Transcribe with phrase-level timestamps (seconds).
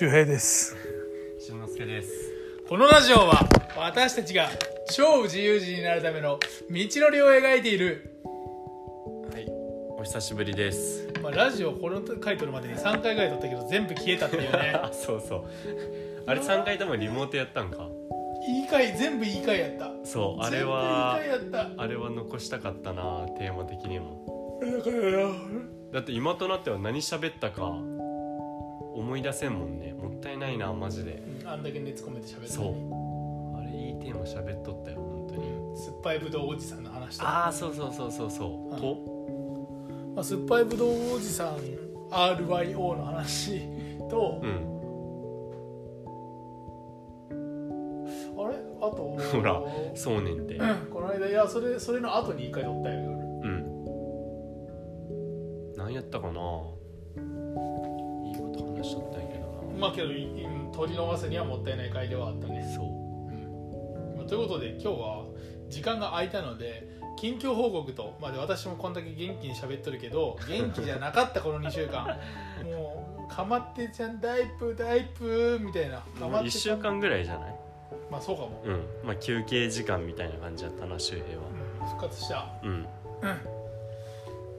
[0.00, 0.74] 周平です。
[1.38, 2.32] しんのすけです。
[2.66, 4.48] このラジオは私たちが
[4.90, 6.38] 超自由人になるための
[6.70, 8.18] 道のりを描いている、
[9.30, 9.46] はい。
[9.98, 11.06] お久しぶりです。
[11.22, 14.72] まあ、ラジオこの回撮るまでに3回ぐらい撮ったけど全部消えたっていうね。
[14.74, 15.44] あ そうそう。
[16.26, 17.86] あれ3回ともリモートやったんか？
[18.48, 19.92] いい回全部いい回やった。
[20.04, 24.58] そうあれは全部いい回やっあれは残したかったなテーマ的にも。
[24.62, 25.34] ただからな
[25.92, 27.76] だって今となっては何喋ったか
[28.94, 29.92] 思い出せんもんね。
[29.94, 31.22] もったいないなマジで。
[31.42, 33.58] うんあんだけ熱込めて喋ったそのにう。
[33.58, 35.76] あれいいテーマ喋っとったよ本当に。
[35.76, 38.80] 酸っぱいぶどうおじさんの話とああそうそうそうそうそう、うん。
[38.80, 38.96] と？
[40.14, 41.56] まあ、酸っぱいぶどうおじさん
[42.10, 43.60] RYO の話
[44.10, 44.48] と、うん。
[48.44, 48.56] あれ？
[48.80, 49.62] あとほら
[49.94, 50.54] そうねんて。
[50.56, 53.12] うんこの間いやそれそれの後に一回撮ったよ夜。
[53.12, 53.16] う
[53.48, 53.84] ん。
[55.76, 56.40] 何やったかな？
[59.80, 62.86] まあけどいい取り逃すにはもったいない回ではあったね、そう。
[62.86, 62.88] う
[64.14, 64.14] ん。
[64.18, 65.24] まあということで今日は
[65.68, 72.18] 時間が空いたので近況報告と、まあ、で私もこんだけ元気に喋っとるけど元気じゃなかったこの2週間。
[72.64, 75.98] もうかまってちゃんダイプダイプみたいな。
[75.98, 77.54] か1まってちゃん週間ぐらいじゃない？
[78.10, 78.84] まあそうかも、うん。
[79.04, 81.44] まあ休憩時間みたいな感じだったな周平は。
[81.80, 81.86] うん。
[81.88, 82.46] 復活した。
[82.62, 82.86] うん、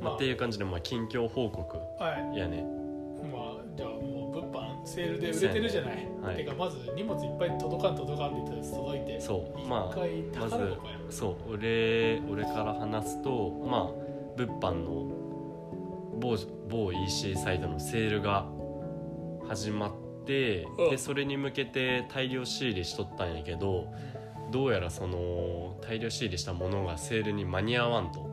[0.02, 2.38] まあ、っていう感じでまあ近況報告はい。
[2.38, 2.64] やね。
[2.64, 2.81] まあじゃあもう物販
[4.84, 6.38] セールで売れてるじゃない、はい。
[6.38, 9.22] てかまず荷物いっぱい届かん届かんって言ったやつ届いて。
[9.22, 9.68] そう。
[9.68, 10.78] まあまず
[11.10, 11.54] そう。
[11.54, 15.12] 俺俺から話すとまあ物販の
[16.20, 16.38] 某
[16.70, 18.48] 某 EC サイトのセールが
[19.48, 19.92] 始まっ
[20.26, 20.90] てうん。
[20.90, 23.88] でそれに向けて大量仕入れしとったんやけど
[24.52, 28.30] どうやらその大量仕入れしたものがセールに間に合わんと。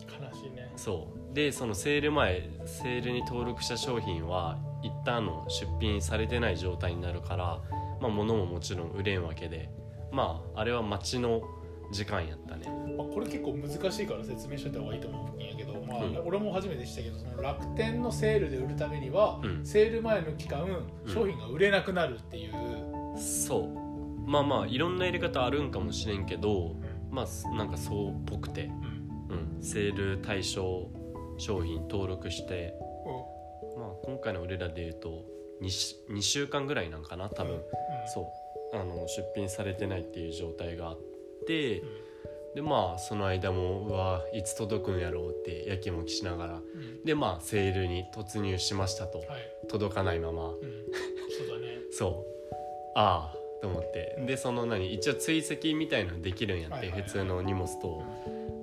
[0.00, 0.72] 悲しいね。
[0.76, 1.34] そう。
[1.34, 4.58] でそのセール前セールに登録した商品は
[5.06, 7.60] 一旦あの出品されてない状態になるから
[8.00, 9.70] まあ物ももちろん売れんわけで
[10.10, 11.42] まああれは待ちの
[11.92, 12.66] 時間やったね。
[12.98, 16.18] まあ、これ結構難しいから説明しといた方がいいと思うんやけど、まあうん。
[16.26, 19.64] 俺も初めてしたけどその楽天のセールで売るためには、うん。
[19.64, 21.14] セール前の期間うん。
[21.14, 22.52] 商品が売れなくなるっていう、
[23.16, 24.28] そう。
[24.28, 26.74] まあまあいろんなやり方あるんかもしれんけど
[27.12, 28.64] まあなんかそうっぽくて、
[29.30, 29.56] うん。
[29.56, 30.90] うん、セール対象
[31.38, 32.85] 商品登録してまあ
[34.06, 35.24] 今回の俺らで言うと
[35.60, 37.60] 2, し2週間ぐらいなんかな多分、うん。
[38.14, 38.76] そう。
[38.76, 40.98] あの出品されてないっていう状態があっ
[41.46, 41.82] て、ん。
[42.56, 46.54] でまあその間もうわいつ届くんやろうってやきもきしながら。
[46.54, 47.04] うん。
[47.04, 49.18] でまあセールに突入しましたと。
[49.18, 49.28] はい、
[49.68, 50.50] 届かないまま。
[50.50, 51.78] うん、そうだね。
[51.92, 52.36] そう。
[52.94, 54.16] ああと思って。
[54.26, 58.02] でその何一応追跡みたいなのできるんやって、普通の荷物と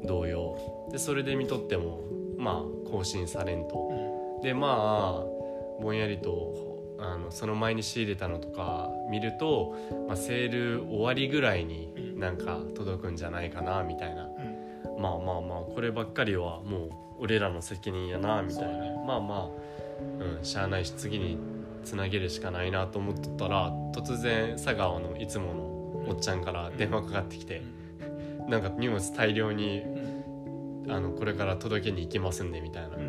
[0.04, 0.88] 同様。
[0.92, 2.00] でそれで見とっても
[2.38, 3.76] まあ更新されんと。
[3.76, 4.42] うん。
[4.42, 5.33] でまあ
[5.84, 9.76] ぼんやりとあのその前に仕入れたのとか見ると、
[10.08, 15.02] まあ、セール終わりぐらいにうんなんか届くんじゃないかなみたいな、うん。
[15.02, 19.04] まあまあまあこればっかりはもう俺らの責任やなみたいな、ね。
[19.06, 19.50] まあま
[20.22, 21.38] あ、うん、しゃあないし次に
[21.84, 27.62] つなげるしかないなと思っとったら突然佐川のいつものおっちゃんから電話かかってきて、
[28.48, 30.14] なんか荷物大量にうん。
[30.90, 32.98] あのこれから届けに行きますんでみたいな。
[32.98, 33.00] う。
[33.00, 33.03] ん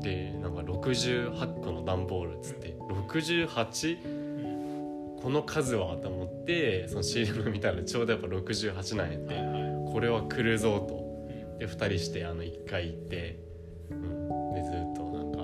[0.00, 4.04] でなんか68個の段ボールっつって 68?
[4.04, 5.22] うん。
[5.22, 9.34] この数はと思ってそのシールド見たらちょうどやっぱ68なんやって、
[9.92, 10.94] これは来るぞと。
[11.04, 11.10] うん
[11.60, 13.38] で2人してあの1回行って、
[13.90, 15.38] うん、でずっとなんか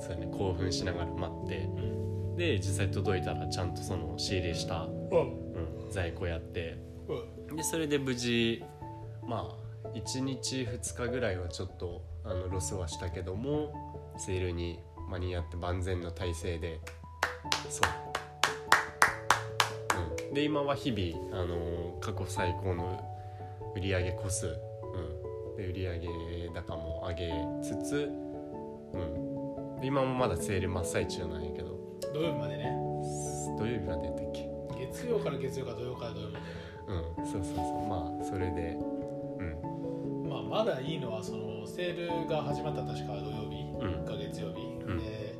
[0.00, 1.58] そうやね興奮しながら待って。
[1.58, 2.36] うん。
[2.36, 5.84] で実際届いたらちゃんとその仕入れした、うん。
[5.84, 6.78] うん、在庫やって。
[7.48, 7.56] うん。
[7.56, 8.62] でそれで無事
[9.26, 9.52] ま
[9.84, 13.72] あ1日2日ぐらいはちょっとあのロスはしたけども
[14.18, 14.78] セールに
[15.08, 16.80] 間に合って万全の体制で
[17.68, 17.88] そう、
[20.28, 23.00] うん、で今は日々、あのー過去最高の
[23.76, 27.32] 売上個数、うん、で売上高も上げ
[27.62, 28.10] つつ、
[28.92, 31.78] うん、で今もまだセール真っ最中なんやけど。
[32.12, 32.76] 土曜日までね。
[33.56, 34.50] 土曜日までやったっけ？
[34.78, 36.44] 月曜から月曜か土曜から土曜まで。
[36.88, 37.26] うん。
[37.26, 37.86] そうそうそう。
[37.86, 38.91] まあそれでうん
[40.52, 44.04] まだいいのはそのセールが始まった確か土曜日うん。
[44.04, 44.98] か月曜日、うん。
[44.98, 45.34] で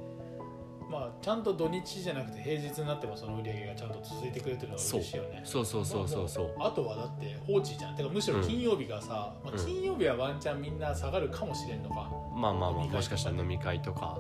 [0.91, 5.43] まあちゃんと土日じゃなくて平日になってもその売り上げがちゃんと続いてくれてるのが嬉しいよね。
[5.45, 6.55] そうそうそうそうそう。
[6.59, 7.97] まあとはだって放置じゃん。
[7.97, 14.19] てかむしろ金曜日がさ、まあ、うん金曜日はワンチャンみんな下がるかもしれんのか、まあまあまあもしかしたら飲み会とか。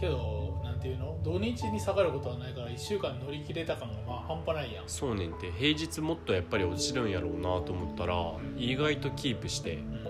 [0.00, 1.18] けどなんていうの？
[1.22, 4.88] 土日に下がることはないから1週間乗り切れた感がまあ半端ないやん。
[4.88, 5.50] そうねんて。
[5.52, 8.54] 平日もっとやっぱり落ちるんやろうなと思ったらん。
[8.56, 9.74] 意外とキープして。
[9.76, 10.02] うん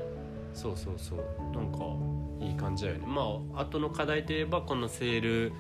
[0.55, 1.19] そうそうそう。
[1.55, 1.79] なんか
[2.41, 3.07] いい感じだよね。
[3.07, 3.23] ま
[3.55, 5.53] あ後の課題といえばこのセール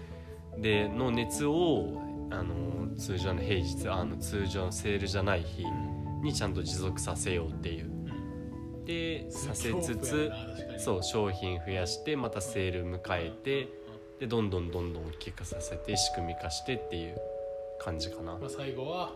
[0.58, 2.00] での熱を
[2.30, 5.64] あの通常の平日あの通常のセールじゃない日
[6.22, 7.86] にちゃんと持続させようっていう。
[7.86, 8.84] うん。
[8.84, 10.30] でさせつつ
[10.78, 13.68] そう商品増やしてまたセール迎えて
[14.18, 17.16] でどんどんどんどん大きくさせて仕組み化してっていう
[17.80, 18.38] 感じかな。
[18.38, 19.12] まあ、最後は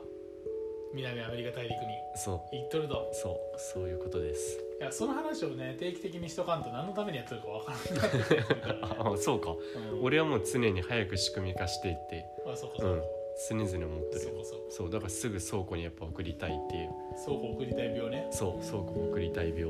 [0.94, 1.77] 南アメリカ大陸に。
[2.15, 2.56] そう。
[2.56, 3.59] 行っとるとそう。
[3.59, 4.59] そういうことです。
[4.81, 9.50] いやその話をね定期的にしとかんと何のためにやってるかわからなくなってくるからねあそうか。
[9.50, 10.05] うん。
[10.05, 12.27] 俺はもう常に早く仕組み化していって。
[12.47, 13.03] あそうかそうか、
[13.49, 14.25] 常々思ってる。
[14.25, 14.65] よそうかそうか。
[14.71, 14.91] そう。
[14.91, 16.91] だからすぐ倉庫にやっぱ送りたいっていう。
[17.25, 18.29] 倉庫送りたい病ね。
[18.31, 18.65] そう。
[18.65, 19.65] 倉庫送りたい病。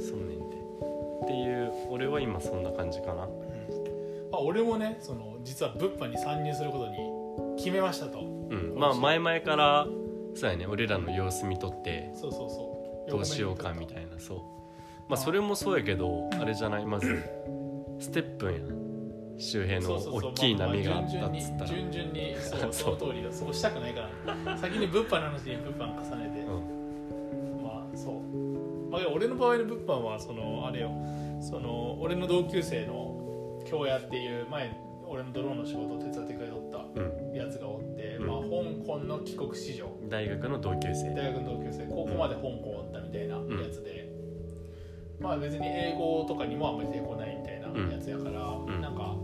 [0.00, 0.56] そうねんて。
[1.24, 3.28] っていう俺は今そんな感じかな。
[4.30, 8.20] まあ、俺もねその実は物販に参入することに決めましたと。
[8.20, 8.74] うん。
[8.76, 9.86] まあ前々から
[10.36, 10.66] そうやね。
[10.66, 13.10] 俺らの様子見とってそうそうそう。
[13.10, 14.38] どうしようかみたないなそう。
[15.08, 16.86] まあそれもそうやけどあれじゃない？
[16.86, 17.22] まず
[17.98, 18.60] ステップンや
[19.38, 21.66] 周辺の大きい波があったっつったら。
[21.66, 23.32] 順々にそう その通りだ。
[23.32, 24.08] そうしたくないか
[24.44, 24.56] ら。
[24.58, 27.62] 先に物販の話に物販重ねて、うん。
[27.62, 30.90] まあそう、まあ、俺の場合の物販はそのあれよ。
[31.40, 34.70] その俺の同級生の京屋っていう前
[35.06, 37.36] 俺のドローンの仕事を手伝ってくれとったうん。
[37.36, 38.26] やつがおって、うん。
[38.26, 38.46] まあ、香
[38.86, 41.14] 港の帰国子女大学の同級生。
[41.14, 41.86] 大学の同級生。
[41.86, 44.08] 高校まで香港おったみたいなやつで、
[45.20, 48.80] まあ別に英語とかにもあんまり出てこないみたいなやつやから、ん。
[48.80, 49.14] なんか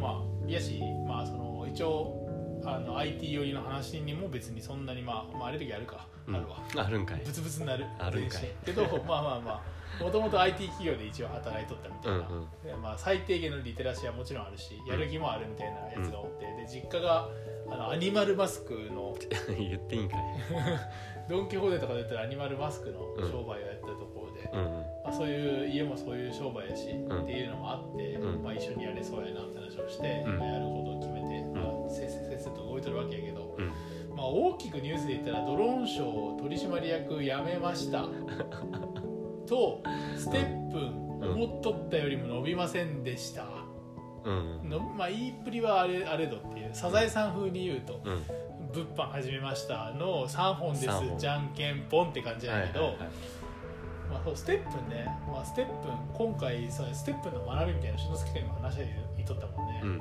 [0.00, 6.36] まあいやしまあその一応あの IT 寄りの話にも別にそんなにまあ、まあ、アレルギーあるか、うん。
[6.36, 6.56] あるわ。
[6.76, 7.22] あるんかい。
[7.24, 7.84] ブツブツになる。
[7.98, 8.48] あるんかい。
[8.64, 9.60] けどまあまあまあ
[10.00, 12.48] もともと IT 企業で一応働いとったみたいな、うんうん。
[12.64, 17.28] でまあ、最低限のリテラシーはもちろんあるしやる気もあるみたいなやつがおって、で実家が
[17.68, 19.16] あのアニマルマスクの
[19.58, 20.20] 言っていいんかい。
[21.28, 23.00] ドン・キホーテとかで言ったらアニマルマスクの
[23.30, 24.64] 商売をやってたところで、うん
[25.04, 27.22] まあ、そういう家もそういう商売やし、ん。
[27.22, 28.42] っていうのもあって、うん。
[28.42, 30.38] まあ、一緒にやれそうやなって話をして、うん。
[30.38, 33.72] まあやることを決めて、まあ、せっせせっせと動いてるわけやけど、うん。
[34.14, 38.06] まあ、大きくニュースで言ったらドローンショー取締役辞めました
[39.46, 39.82] と
[40.16, 43.46] ステップ思っとったよりも伸びませんでした、
[44.24, 44.68] うん。
[44.68, 48.22] のまあ言いっぷりはあれあれどっていうサザエさん風に言うとうん
[48.72, 50.88] 「物販始めました」の3本です
[51.18, 53.08] じゃんけんぽんって感じなんやけど、はいはいはい。
[54.10, 59.98] まあ、そうステップンね、まあ、ステップン今回さステップンの学びみたいな篠介君にも話して言っとったもんね、うん。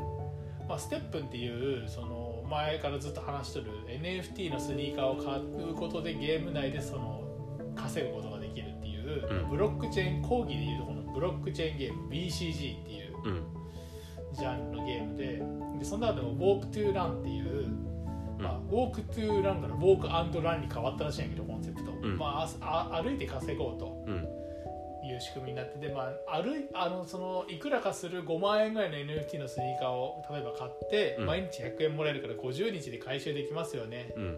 [0.67, 7.23] まあ、ステップンっていうその前からずっと話しとる NFT のスニーカーを買うことでゲーム内でその
[7.75, 8.32] 稼ぐこと
[9.15, 13.43] るブロックチェーン講義でいうとこのブロックチェーンゲーム BCG っていううん。
[14.33, 15.43] ジャンルのゲームで
[15.79, 17.67] でその中でも Walk to Run っていう、
[18.39, 22.17] まあ、Walk to Run から Walk and Run に変わったらしいんやけどコンセプト、うん。
[22.17, 24.27] まあ、あ歩いて稼ごうとうん。
[25.05, 31.25] いう仕組みになってて、まあ、歩いあのそのいくらかする5万円ぐらいの NFT のスニーカーを例えば買って、うん。
[31.25, 34.13] 毎日100円もらえるから50日で回収できますよね。
[34.15, 34.37] うん。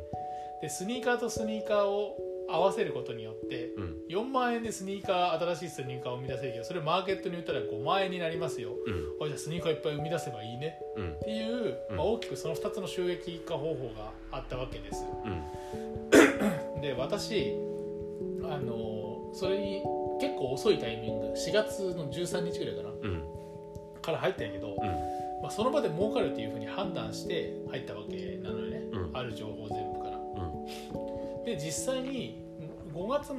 [0.61, 2.17] でスニーカーとスニーカーを
[2.49, 3.97] 合わせることによってうん。
[4.09, 8.71] 4万円でスニーカー新しいスニーカーを生み出せるけどそれマーケットに売ったら5万円になりますよ。
[8.85, 9.25] うん。
[9.25, 10.77] あじゃあスニーカーいっぱい生み出せばいいね。
[10.95, 11.13] うん。
[11.13, 11.97] っていう、うん。
[11.97, 15.05] まあ、大きくその2つの収益化方法があったわけです。
[15.25, 16.81] うん。
[16.81, 17.55] で私
[18.43, 19.81] あのそれに
[20.19, 22.89] 結構遅いタイミング4月の13日ぐらいかな。
[22.89, 23.23] うん。
[24.01, 24.87] から入ったんやけど、うん。
[25.41, 29.17] まあ、その場で儲かるっていうふうに判断して入ったわけなのよね、うん。
[29.17, 30.17] ある情報全部から。
[30.17, 31.04] うん
[31.45, 32.43] で実際に
[32.93, 33.33] 5月末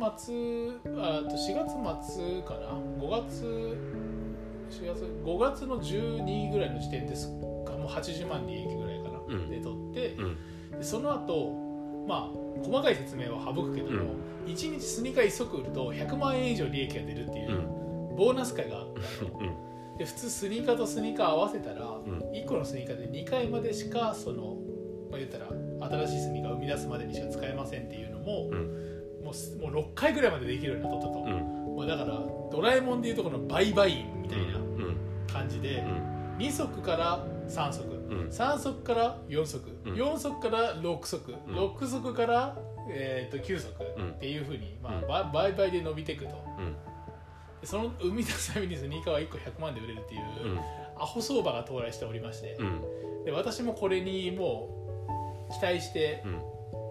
[1.02, 1.72] あと4月
[2.14, 3.44] 末かな？5月
[4.70, 7.28] 4月5月の12ぐらいの時点です
[7.64, 7.72] か？
[7.72, 9.50] もう80万利益ぐらいかな、うん。
[9.50, 10.78] で取ってうん。
[10.78, 11.52] でその後
[12.06, 14.12] まあ細かい説明は省くけども、
[14.46, 14.52] うん。
[14.52, 18.16] 1日スニーカー1足売ると100万円以上利益が出るっていううん。
[18.16, 18.86] ボーナス会があっ
[19.18, 19.40] たの。
[19.98, 22.04] で普通スニーカーとスニーカー合わせたら、ん。
[22.34, 24.56] 1個のスニーカーで2回までしかその、
[25.10, 25.46] まあ、言ったら
[25.80, 29.22] 新しいスニーカーを生み出すまでにしか使えませんっていうのも、うん。
[29.24, 31.76] もうすもう6回ぐらいまでできるようになったと、うん。
[31.76, 34.96] まあ、だからドラえもんでいうとこの売買員みたいなうん。
[35.30, 36.36] 感じで、うん。
[36.38, 37.82] 2足から3足。
[37.84, 38.28] うん。
[38.28, 39.94] 3足から4足、うん。
[39.94, 41.34] 4足から6足、ん。
[41.34, 42.56] 6足から、
[42.88, 44.10] えー、と9足うん。
[44.10, 45.06] っていうふうに、まあうん。
[45.06, 46.34] ば売買で伸びていくと。
[47.62, 50.58] その生み出すためにスニーカーは1個100万で売れるっていう、うん。
[50.98, 53.24] アホ相場が到来しておりまして、うん。
[53.24, 54.85] で私もこれにもう
[55.50, 56.40] 期待してうん。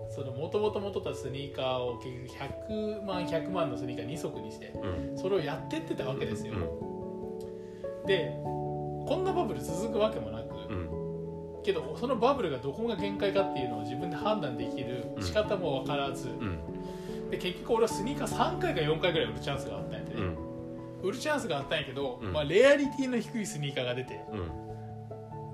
[0.10, 5.18] その元々持っとったスニーカーを結局100万100万のスニーカー2足にしてうん。
[5.18, 8.08] それをやってってたわけですよ、うん。
[8.08, 11.64] でこんなバブル続くわけもなく、うん。
[11.64, 17.30] けどそのバブルがどこが限界かっていうのを自分で判断できる仕方も分からず、うん。
[17.30, 20.38] で結局俺はスニーカー3回か4回ぐらい売るチャンスがあったんやてね、うん。
[21.04, 22.32] 売るチャンスがあったんやけど、うん。
[22.32, 24.65] まあ、レアリティの低いスニーカーが出てうん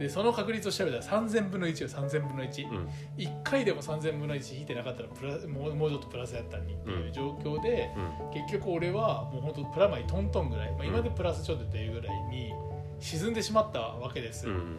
[0.02, 2.90] でその確率を調べたら3000分の1よ3000分の1、うん。
[3.18, 8.34] 1回でも3000分の1引いてなかったらプラもうもうちょっとプラスやったのにっていう状況で、うん。
[8.34, 12.52] 結局俺はもう本当プラマイトントンぐらい、まあ、今でプラスちょっとっていうぐらいに
[13.00, 14.78] 沈んでしまったわけです、うん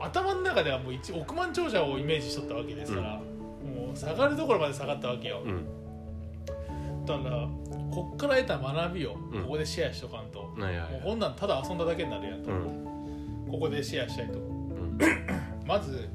[0.00, 5.64] 頭の中ではもう1億万長者をイメージしとったわけですから、もう下がるところまで下がったわけよ、うん。
[7.06, 7.48] だから
[7.90, 9.42] こっから得た学びをうん。
[9.44, 13.48] ここでシェアしとかんと、もうこんなんただ遊んだだけになるやんと、うん。
[13.50, 14.40] ここでシェアしたいと。
[14.40, 14.53] うん
[15.66, 16.08] まず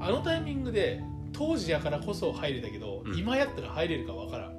[0.00, 3.18] あのタイミングで当時やからこそ入れたけど、うん。
[3.18, 4.56] 今やったら入れるかわからん。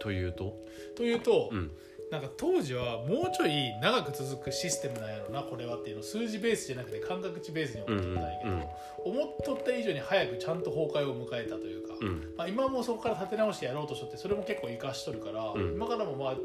[0.00, 0.54] というと？
[0.96, 1.70] というと、うん。
[2.10, 9.22] なんか当時はもうちょい長く続くシステムなんやろなこれはっていうのを数字ベースじゃなくて感覚値ベースに思っとったんやけど、うんうん。
[9.22, 12.34] 思っとった以上に早くちゃんと崩壊を迎えたというか、うん。
[12.36, 15.74] まあ、今もそこから立て直してやろうとしとってそれも結構生かしとるから、うん。
[15.74, 16.36] 今からもまあ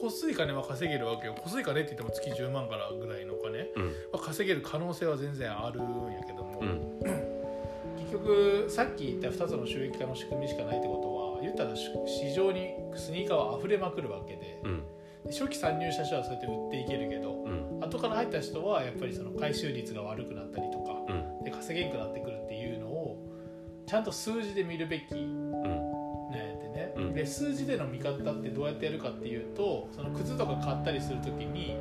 [0.00, 7.28] 小水金は稼げるわけよ小水金って言っても月10万からぐらいのお金うんは稼げる可能性は全然あるんやけども、うん
[8.08, 14.82] 結局さっき言った2つの収益化の仕組みしかないってことは言ったら市場にスニーカーは溢れまくるわけでうん
[15.26, 23.18] 初期参入した人はそうやって売っていけるけどうん後から入った人はやっぱりその回収率が悪くなったりとかうんで稼げんくなってくるっていうのを
[23.86, 25.02] ちゃんと数字で見るべき
[27.14, 31.76] で数字での見方ってどうやってやるかっていうとその靴とか買ったりする時に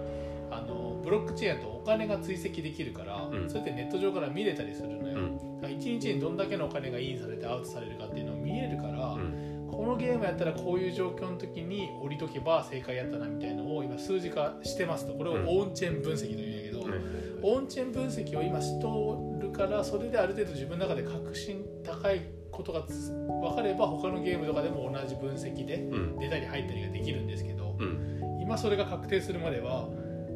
[0.50, 3.50] あのブロックチェーンだとお金が追跡できるから、うん。
[3.50, 5.62] そうやってネット上から見れたりするのよ、うん。
[5.62, 9.67] だから1日にどんだけのお金がインされてアウトされるかっていうのを見えるから、うん。
[9.69, 15.48] このゲームやったらこういう状況の時に降りとけば正解やったなみたいなのを今数字化してますとこれをうん。
[15.48, 17.57] オンチェーン分析というんやけど、うん。
[17.57, 22.22] オンチェーン分析を今しとるからそれである程度自分の中で確信高い
[22.57, 26.19] ことがつ分かれば他のゲームとかでも同じ分析でうん。
[26.19, 28.39] 出たり入ったりができるんですけどうん。
[28.41, 29.87] 今それが確定するまでは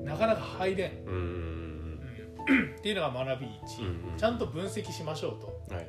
[0.04, 2.00] なかなか入れん、うん。
[2.48, 2.76] うん。
[2.78, 5.88] っていうのが学び1、うんちゃんと分析しましょうと、はい。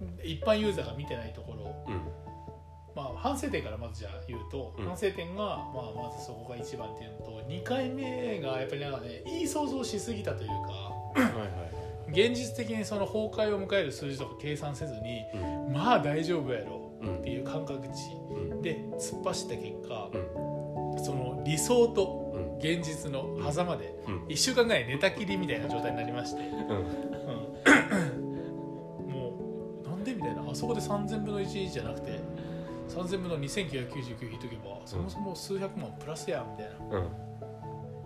[0.00, 0.26] うん。
[0.26, 1.62] 一般ユーザーが見てないところ。
[1.64, 2.00] をうん。
[2.94, 4.86] まあ、反省点からまずじゃあ言うと、うん。
[4.86, 11.81] 反省点が、まあ、まずそこが一番っていうのと2回目がやっぱりなんかねいい想像しすぎたというかはいはい
[12.12, 15.38] 現実的にその崩壊を迎える数字とか計算せずにう
[15.70, 15.72] ん。
[15.72, 17.18] まあ大丈夫やろうん。
[17.18, 17.92] っていう感覚値
[18.30, 18.62] うん。
[18.62, 20.18] で突っ走った結果う
[21.00, 21.04] ん。
[21.04, 22.56] その理想とうん。
[22.58, 24.24] 現実の狭間でうん。
[24.26, 26.48] 1週間ぐらい寝たきりみたいな状態になりまして、も
[29.84, 30.42] うなんでみたいな。
[30.50, 32.20] あそこで3000分の1じゃなくて
[32.88, 37.06] 3000分の2999引いとけばそもそも数百万プラスやみたいな、うん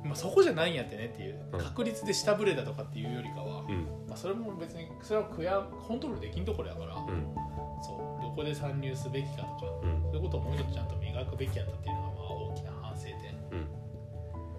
[0.06, 1.60] まあ、そこじゃないんやってねっていううん。
[1.60, 3.84] 確率で下振れだとかっていうよりかは、うん。
[4.08, 7.34] まあ、それも別にそれはクやコントロールできんところやから、うん。
[7.82, 10.02] そうどこで参入すべきかとかうん。
[10.02, 13.14] そういうことをもうちょっとちゃんと磨くべきやったっていうのがまあ大きな反省点。
[13.52, 13.66] うん。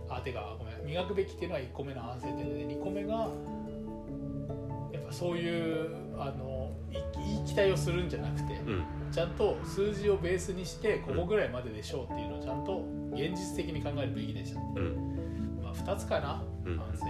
[0.09, 3.29] あてかごめん磨くべきっていうのは1個目の反省点で2個目が
[4.93, 8.83] やっぱそういうあのい言い期待をするんじゃなくて、うん。
[9.11, 15.15] ちゃんと数字をベースにしてここぐらいまででしょうっていうのをちゃんと現実的に考えるべきでした、うん。
[15.15, 15.16] まあ、
[15.83, 16.77] 2つかなうん。
[16.77, 17.05] 反省、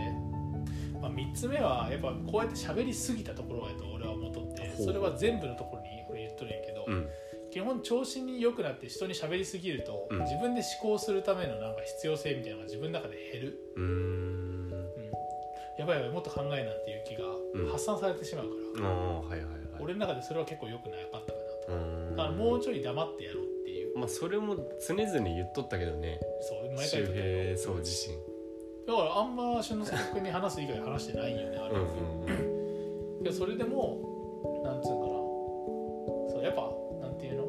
[1.00, 7.08] まあ、3つ目はやっぱこうやって喋りすぎたところやと俺は思っとってそれは全部のところに俺言っとるんやけど、うん。
[7.52, 10.20] 基本調子に良くなって人に喋りすぎると、うん。
[10.20, 13.86] 自分で思考するためのなんか必要性みたいなのが自分の中で減る、うーん。
[13.86, 14.72] うん、
[15.80, 17.66] やばいやばいもっと考えなんていう気うん。
[17.66, 18.46] が発散されてしまう
[18.76, 19.58] から、ああはいはいはい。
[19.80, 21.40] 俺の中でそれは結構良くなかったか
[21.72, 22.16] なと。
[22.16, 23.98] だからもうちょい黙ってやろうっていう。
[23.98, 24.56] まあそれも
[24.88, 26.20] 常々言っとったけどね。
[26.42, 28.37] そう毎回周言っそう自身
[28.88, 33.98] だからあんま俊之介君に話す以外話してないよねあれ、うんうんでそれでも
[34.64, 35.14] なんつうんかな。
[36.32, 36.70] そうやっぱ
[37.02, 37.48] なんていうの。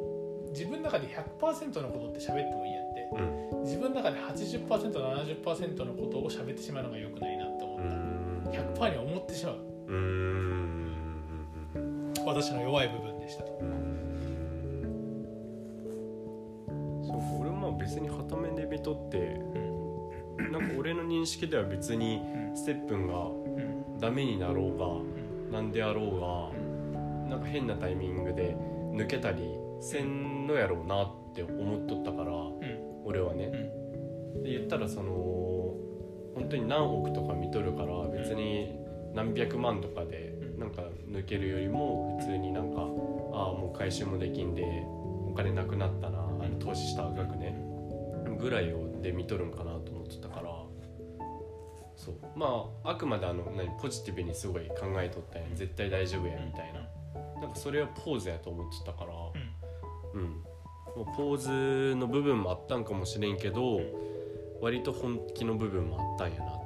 [0.51, 3.09] 自分の中で100%のことって喋ってもいいやって。
[3.13, 3.63] うん。
[3.65, 8.51] 自分の中で 80%70% のことを喋ってしまうのが良くないなって思うった、ん。
[8.75, 9.57] 100%に思ってしまう。
[9.89, 11.19] うーん
[12.25, 13.51] 私の弱い部分でしたと。
[17.07, 19.68] そう俺も別に片目で見とってうん
[20.39, 23.61] なんか俺の認識では別にうんステップンがう
[23.97, 28.57] んダメになろうがうんなんであろうがなんか変なタイミングで
[28.93, 29.43] 抜けたり
[29.81, 33.47] せんのやろうなって思っとったからうん俺はね。
[34.35, 34.43] うん。
[34.43, 35.13] で言ったらその
[36.35, 38.77] 本当に何億とか見とるから別に
[39.15, 40.61] 何百万とかでうん。
[40.61, 42.87] なんか抜けるよりも普通になんかああ
[43.53, 44.65] もう回収もできんで
[45.31, 47.57] お金なくなったなあの投資した額ね
[48.41, 50.51] ぐらいをで見とるんかなと思ってたから
[51.97, 52.15] そう。
[52.37, 55.43] まああくまであの何ポジティブにすごい考えとったん。
[55.43, 56.81] や絶対大丈夫やみたいな。
[57.41, 59.13] なんかそれはポーズやと思ってたから。
[60.15, 60.45] うん。
[60.97, 63.81] もうポーズの部分もあったんかもしれんけど
[64.61, 66.58] 割と本気の部分もあったんやな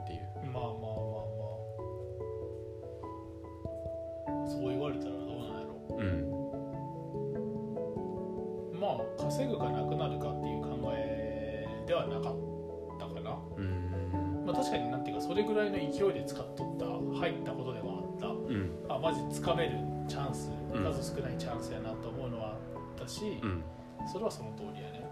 [23.23, 23.63] し、うん。
[24.11, 25.07] それはその通りやね。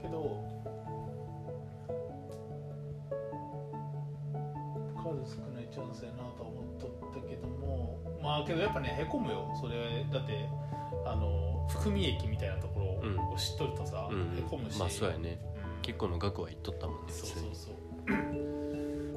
[0.00, 0.42] けど
[4.96, 6.90] 数少ないチャンスやなとは思っとっ
[7.22, 9.48] たけどもまあけどやっぱねへこむよ。
[9.60, 10.48] それだって
[11.06, 12.86] あの含み益みたいなところ
[13.32, 14.36] を知っとるとさ、うん。
[14.36, 15.38] へこむし、まあそうやね。
[15.76, 15.82] うん。
[15.82, 17.74] 結構の額は言っとったもんねそうそうそう。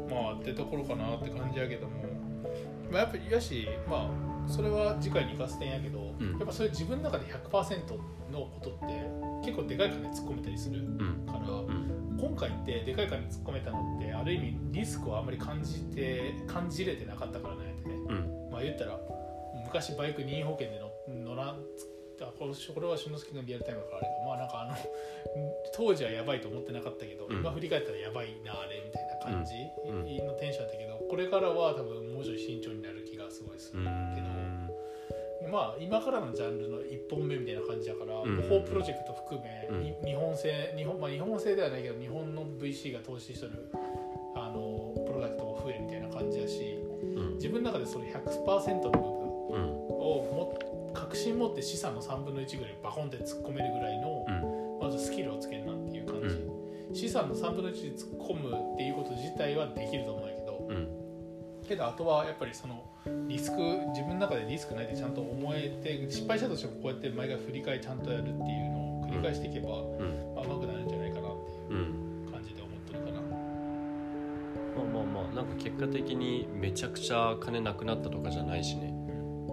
[0.09, 2.03] まあってところかなって感じやけども、
[2.91, 6.31] まあ、やっぱりやしまあそれは次回に生かす点やけど、うん。
[6.37, 9.05] やっぱそれ自分の中で100%のことって
[9.43, 11.25] 結構でかい金突っ込めたりするうん。
[11.25, 12.17] から、うん。
[12.19, 17.95] 今回ってでかい金突っ込めたのってある意味リスクをあんまり感じて感じれてなかったからなんやってね。
[17.95, 18.51] うん。
[18.51, 18.99] まあ言ったら
[19.65, 21.63] 昔バイク任意保険で乗乗らんあこ
[22.23, 24.25] れこれは俊之介君リアルタイムだからあれだ。
[24.25, 24.75] まあなんかあの
[25.75, 27.37] 当時はやばいと思ってなかったけど、うん。
[27.37, 29.53] 今振り返ったらやばいなあれみたいな感じ
[29.85, 35.51] うんのテンションだったけどこれからは多分もうちょい慎重になる気がすごいする、うん。
[35.51, 38.35] まあ今からのジャンルの1本目みたいな感じだから、うん。
[38.37, 39.79] 模倣プロジェクト含め、うん。
[39.81, 43.51] に日本製日本,、まあ、日本製ではないけど日本の VC が投資してる
[44.35, 46.79] あのプロダクトも増えるみたいな感じだし
[47.15, 47.33] うん。
[47.35, 49.85] 自分の中でそれ100%の部分うん。
[50.05, 50.64] をも確
[51.25, 54.79] 信持って資産の3分の1ぐらいバコンって突っ込めるぐらいの、うん。
[54.81, 56.21] まずスキルをつけるなっていう感
[56.93, 60.87] じ、資産の3分の1で突っ込むっていうこと自体はできると思うんやけどうん。
[61.67, 62.83] けどあとはやっぱりその
[63.27, 70.35] リスク自分の中でリスクないってちゃんと思えて失敗したとしてもこうやって毎回振り返りちゃんとやるっていうのを繰り返していけば、うん。
[70.35, 73.21] まあ、うまくなるんじゃないかなっていうんう感じで思ってるかな。
[74.75, 78.93] まあまあまあなんか結果的にめちゃくちゃ金なくなったとかじゃないしね。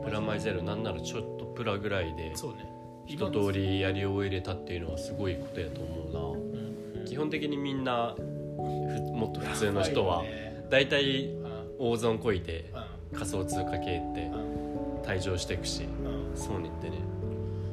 [0.04, 2.66] プラマイゼロなんならちょっとプラぐらいでそうね。
[3.06, 7.02] 一通りやり終えれたっていうのはすごいことやと思ううん。
[7.02, 10.22] な基本的にみんなふもっと普通の人は
[10.70, 11.52] 大体うん。
[11.78, 12.70] 大損こいて
[13.12, 15.02] う仮想通貨系ってんうん。
[15.02, 16.36] 退場していくしうん。
[16.36, 16.98] そうねってね。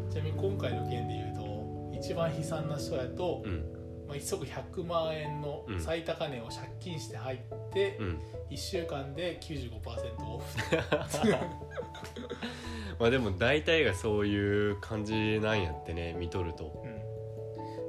[0.10, 3.64] ちなみに今回の件で言うと一番悲惨な人やと、うん。
[4.08, 5.80] まあ、一足100万円のうん。
[5.80, 7.40] 最高値を借金して入っ
[7.72, 8.20] て、うん。
[8.50, 10.46] 1週間で95%オフ
[13.00, 16.84] まあでも大体がそういう感じなんやってね見とると。
[16.84, 17.00] うん。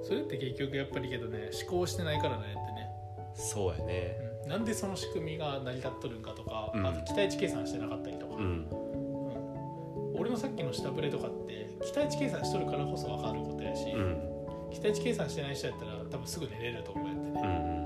[0.04, 2.88] それって結局やっぱりけどね思考してないからなんやってね、
[3.34, 4.16] そうやね。
[4.44, 4.50] うん。
[4.50, 6.86] なんでその仕組みが成り立っとるんかとか、うん。
[6.86, 8.42] あと期待値計算してなかったりとか、うん。
[8.42, 10.20] うん。
[10.20, 14.30] 俺のさっきの下振れとかって期待値計算しとるからこそ分かることやし、うん。
[14.70, 17.80] 期待値計算してない人やったら多分すぐ寝れると思うんやってね、うんうん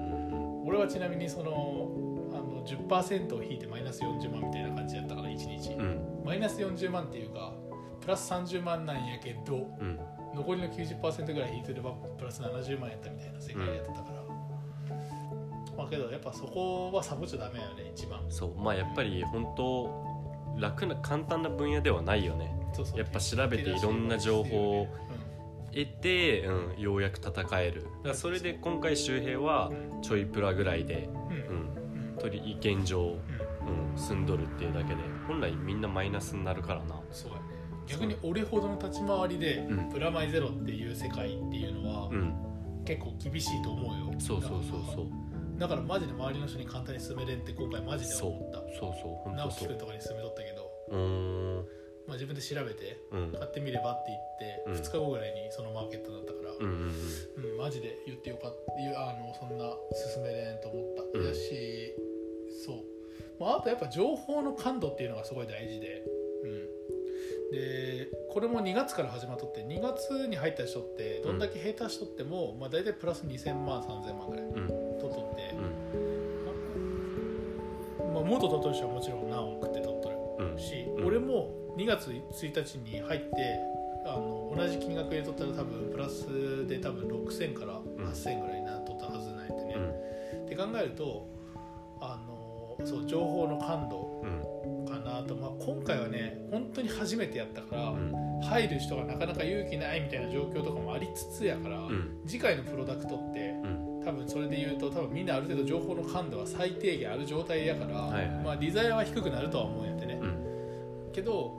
[0.66, 1.90] 俺はちなみにその
[2.32, 7.52] あの10%を引いてマイナス40万みたいな感じだったから1日、うんうんマイナス40万っていうか
[8.00, 9.98] プラス30万なんやけどうん。
[10.34, 14.22] 残りの90%ぐらい引いてればプラス70万やったみたいな世界やってたから、
[15.76, 18.20] まあけどやっぱそこはサボっちゃダメやよね一番。
[18.28, 18.60] そう。
[18.60, 20.04] まあやっぱり本当
[20.58, 22.52] 楽な簡単な分野ではないよね。
[22.72, 22.98] そうそう。
[22.98, 24.88] やっぱ調べていろんな情報を
[25.72, 27.82] 得て、うん、ようやく戦える。
[27.82, 30.02] だからそれで今回周平はうん。
[30.02, 31.16] ちょいプラぐらいで、うん。
[31.16, 31.30] うん。
[31.30, 33.18] うん、うん取り現状、うんうん、
[33.96, 37.00] 住んどるっていうだけで本来みんなマイナスになるからな。
[37.10, 37.44] そうやね。
[37.86, 39.90] 逆に俺ほどの立ち回りでうん。
[39.90, 42.34] プラマイゼロっていう世界っていうのはうん。
[42.84, 44.20] 結構厳しいと思うよ。
[44.20, 45.06] そうそうそうそう。
[45.58, 48.58] だからマジで周りの人に簡単に進めれんって今回マジでそう思った。
[48.58, 49.68] そうそう本当そう。
[49.68, 51.84] 直樹君とかに進めとったけど、うーん。
[52.06, 53.32] まあ、自分で調べてうん。
[53.32, 54.10] 買ってみればって
[54.68, 54.84] 言って、うん。
[54.84, 59.64] 2日後ぐらいにそのマーケットだったから、うんうんうん、マジで言ってよかったいうあのそんな
[60.12, 61.24] 進めれんと思った、うん。
[61.24, 61.96] だし
[62.66, 62.93] そう、
[63.40, 66.02] まあ、あとやっぱ情報の感度っていうのがすごい大事で,、
[66.44, 66.50] うん、
[67.52, 74.68] でこれも2月から始まっとって2月に入った人ってどんだけ下手しとっても、まあ、大体プラス2000万3000万ぐらいうん。
[74.68, 75.50] うん取っとって。
[75.52, 75.56] う、
[78.10, 78.14] ん。
[78.14, 80.16] まあ、元取っとる人はもちろん何億って取っとる
[80.52, 80.58] うん。
[80.58, 81.06] し、うん。
[81.06, 83.28] 俺も2月1日に入って
[84.06, 89.74] あの同じ金額で取ったら多分プラスで多分6000から8000ぐらいになっとったはずなんやってね、
[90.44, 91.26] って考えると
[92.00, 92.33] あの
[92.84, 94.54] そう情報の感度うん。
[94.86, 98.12] かなと、まあ、今回はね本当に初めてやったから、うん。
[98.42, 102.20] 入る人がなかなか勇気ないみたいな状況とかもありつつやから、ん。
[102.26, 104.02] 次回のプロダクトってうん。
[104.04, 108.44] 多分それで言うと多分みんなある程度情報の感度は最低限ある状態やから、はいはい。
[108.44, 111.12] まあ、デザイアは低くなるとは思うんやってね、うん。
[111.12, 111.54] けど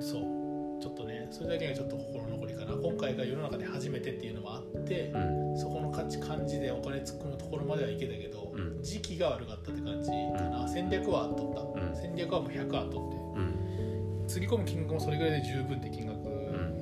[0.00, 0.34] そう。
[0.80, 2.74] ちょっとねそれだけがちょっと心残りかな。
[2.74, 5.58] 今回が世の中で初めてっていうのもあって、うん。
[5.58, 8.43] そこの価値感じでお金突っ込むところまではいけたけど、うん
[8.84, 10.14] 時期が悪かったって感じか
[10.50, 11.96] な、戦略はあった、うん。
[11.96, 13.16] 戦略はもう100あっとって。
[13.40, 14.24] うん。
[14.28, 16.28] つぎ込む金額もそれぐらいで十分って金額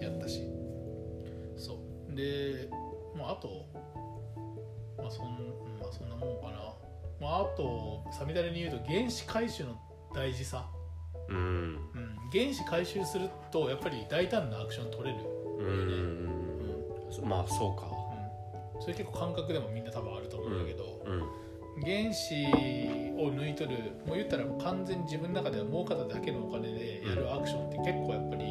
[0.02, 0.42] やったし、
[1.56, 2.14] そう。
[2.14, 2.68] で、
[3.16, 3.66] まあ、あと、
[4.98, 5.26] まあそん
[5.80, 6.74] まあ、そんなもんかな、
[7.20, 9.80] まあ、あとさみだれに言うと原子回収の
[10.14, 10.66] 大事さ、
[11.28, 11.36] うん。
[11.36, 11.78] うん、
[12.32, 15.24] 原子回収するとやっぱり大胆なアクション取れる、
[15.58, 17.22] うん。
[17.22, 17.28] うん。
[17.28, 17.86] まあそうか。
[18.76, 21.41] うん、それ結構感覚でもみんな多分あると思うんだけど、うん
[21.80, 22.34] 原子
[23.16, 28.44] を抜いとるもう言ったらもう完全に自分の中では儲かっただけのお金でやるアクションって結構やっぱり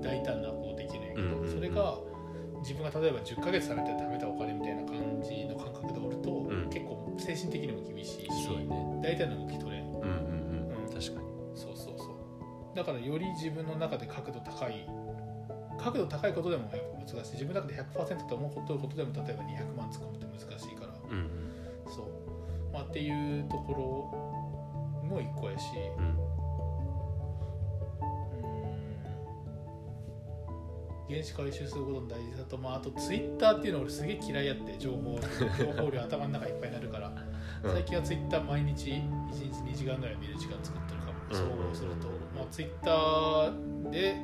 [0.00, 1.50] 大胆なことできるんやけど、うんうんうん。
[1.50, 1.98] それが
[2.60, 6.70] 自分が例えば10ヶ月貯めて貯めたお金みたいな感じの感覚でおると、ん。
[6.70, 8.48] 結構精神的にも厳しいし
[9.02, 9.84] 大胆な動き取れん。
[9.84, 10.94] うんうんうん。
[10.94, 11.26] 確かに。
[11.54, 12.04] そうそうそ
[12.72, 12.76] う。
[12.76, 14.86] だからより自分の中で角度高い
[15.78, 17.32] 角度高いことでもやっぱ難しい。
[17.32, 20.94] 自分の中で100%と思うことでも例えば200万突っ込むって難しいから。
[21.10, 21.57] うんうん
[22.78, 23.74] まあ、っていうとこ
[25.02, 25.64] ろも一個やし。
[25.98, 26.04] うん。
[26.04, 26.18] うん
[31.08, 35.18] 原子回収することの大事さと、まあ、あとツイッターっていうの俺すげえ嫌いやって情報
[35.58, 37.10] 情報量頭の中いっぱいになるから。
[37.62, 37.72] うん。
[37.72, 39.00] 最近はツイッター毎日1
[39.32, 44.16] 日2時間ぐらい見る時間作ってるかも総合すると、まあ、ツイッターで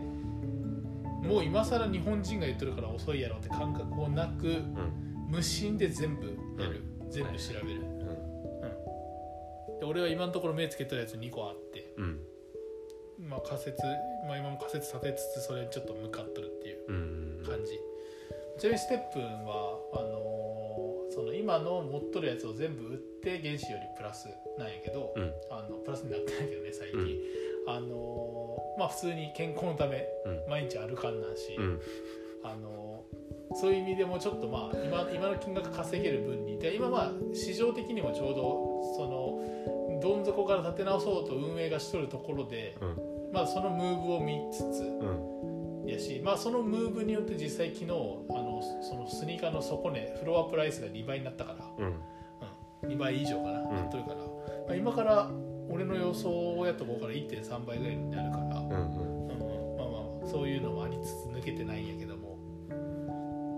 [1.26, 5.04] もう今更日本人が言ってるから遅いやろって感覚をなくうん。
[5.30, 6.26] 無心で全部
[6.62, 7.93] やる、全部調べる、うん
[9.84, 12.20] で俺は今のところ目つけてるやつ2個あって、うん。
[13.28, 13.76] まあ、仮説、
[14.26, 17.44] まあ、今も仮説立てつつそれにちょっと向かっとるっていううん。
[17.46, 17.72] 感じ、
[18.58, 24.26] ちなみにステップンはあのーその今の持っとるやつを全部売って原子よりプラス
[24.58, 25.32] なんやけど、うん。
[25.50, 27.08] あのプラスになってないけどね最近、うん。
[27.68, 30.50] あのーまあ普通に健康のためうん。
[30.50, 31.80] 毎日歩かんなんし、うん。
[32.42, 33.24] あのー
[33.56, 39.73] そういう意味でもちょっとまあ今今の金額稼げる分にで今まあ市場的にもちょうどその
[40.04, 43.32] どん底から立て直そうと運営がしとるところで、うん。
[43.32, 45.88] まあ、そのムーブを見つつうん。
[45.88, 51.94] やし、まあ、そのムーブによって実際昨日あのそのスニーカーの底値フロアプライスが2倍になったから、うん。
[52.82, 53.74] うん、2倍以上かな、ん。
[53.74, 54.24] なっとるから、ま
[54.70, 55.30] あ、今から
[55.70, 59.28] 俺の予想やとこから1.3倍ぐらいになるから、うんうん。
[59.28, 62.38] うんまあまあそういうのもありつつ抜けてないんやけども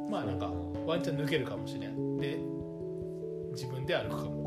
[0.09, 0.51] まあなんか
[0.87, 2.17] ワンチャン抜けるかもしれん。
[2.19, 2.39] で
[3.53, 4.37] 自分で歩くかも。
[4.43, 4.46] まあ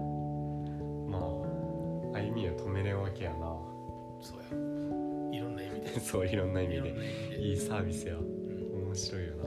[2.13, 3.37] 歩みを止めれんわけやな。
[4.21, 5.37] そうや。
[5.37, 5.99] いろんな意味で。
[5.99, 7.39] そういろんな意味で。
[7.39, 8.15] いいサービスや。
[8.15, 8.87] うん。
[8.87, 9.43] 面白いよな。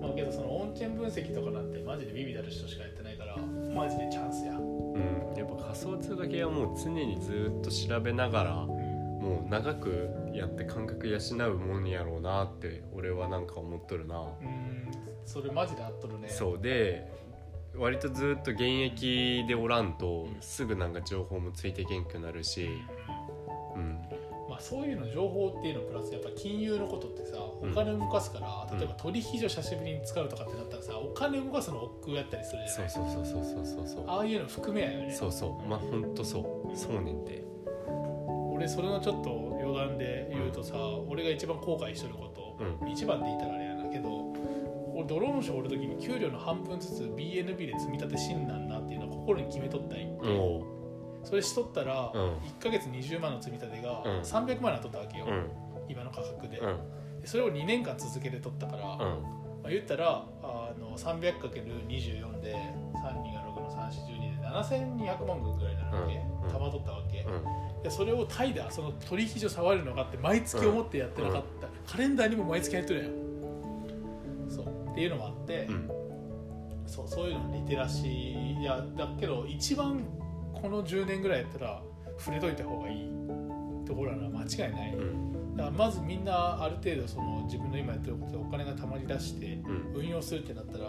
[0.08, 5.36] まあけどそのオンチェーン分析とかなんてマジでビビたる人しかやってないからマジでチャンスや、うん。
[5.36, 11.18] やっぱ仮想通貨系はもう常にずっと調べながらもう長くやって感覚養
[11.50, 14.88] うもんやろうなって俺はなんか思っとるな、うん。
[15.24, 16.28] それマジで合っとるね。
[16.28, 17.10] そうで
[17.78, 22.68] 割とずっと現役でおらんとすぐなんか情報もついていけんくなるし
[23.76, 24.00] うん。
[24.48, 27.74] まあ、そういうの情報っていうのプラスやっぱ金融のことってさおうん。
[27.74, 28.78] 金動かすから、うん。
[28.78, 33.14] 例えば取引所久しぶりに使うとかってなったらさお金動かすの億劫やったりするじゃそうない？
[33.14, 35.14] そうそうそうそうそうそうああいうの含めやよね。
[35.14, 35.68] そうそう。
[35.68, 36.76] まあほんとそう。
[36.76, 37.44] そうねんて。
[38.52, 40.74] 俺それのちょっと余談で言うとさ、
[41.06, 44.27] 俺が一番後悔してること、う一番で言ったらあれやなけど
[44.98, 51.26] 俺ドローンショーおる時に給料の半分ずつ BNB で積み立てしんなっていうのを心に決めとったんよおう。
[51.26, 52.20] それしとったら、うん。
[52.38, 54.20] 1ヶ月20万の積み立てがうん。
[54.22, 55.50] 300万になっとったわけよ、うん。
[55.88, 57.20] 今の価格で,、うん。
[57.20, 59.00] でそれを2年間続けてとったから、まうん。
[59.66, 62.56] あ、言ったらあの 300×24 で
[62.96, 66.42] 32が6の342で7200万ぐらいになるわけ、うん。
[66.42, 66.50] うん。
[66.50, 67.82] たまとったわけ、うん。
[67.84, 73.27] でそれをタイでその取引所触るのかって毎月思ってやってなかった、カレンダーにも毎月やってるやん
[74.98, 75.90] っていうのもあって、うん。
[76.84, 80.02] そうそういうのリテラシーいやだけど一番
[80.54, 81.82] この10年ぐらいやったら
[82.18, 83.08] 触れといた方がいい
[83.86, 85.54] ところは間違いない、うん。
[85.54, 89.92] だからまずみんなある程度その自分の今やってることでお金がたまり出してうん。
[89.94, 90.88] 運用するってなったら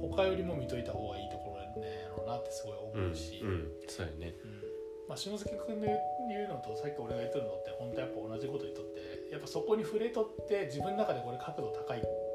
[0.00, 3.68] 他よりも見といた方がいいところやろうなってすごいうん思うし、うん。
[3.86, 4.34] そうやね。
[4.42, 4.58] うん。
[5.06, 12.27] まあ、篠崎君の言うのとさっき俺が言ってるのって本当やっぱ同じこと言っとってやっぱそこに触れとって自分の中でこれ角度高いってい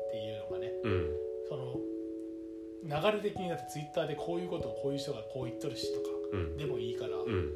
[0.83, 1.09] うん。
[1.47, 1.75] その
[2.83, 6.57] 流れ的にだってツイッターでこういうことをこういう人がこう言っとるしとかうん。
[6.57, 7.49] でもいいから、うん。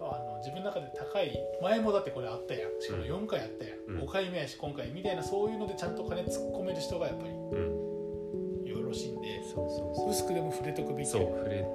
[0.00, 2.80] あの自分の中で高い前もだってこれあったやん。
[2.80, 8.64] しかも4回あったやん、うん5回目やし今回みたいなそういうのでちゃんと金突っ込める人がやっぱりうん。
[8.64, 10.10] よろしいんでそうそうそう。
[10.10, 11.66] 薄くでも触れとくべきそう触れ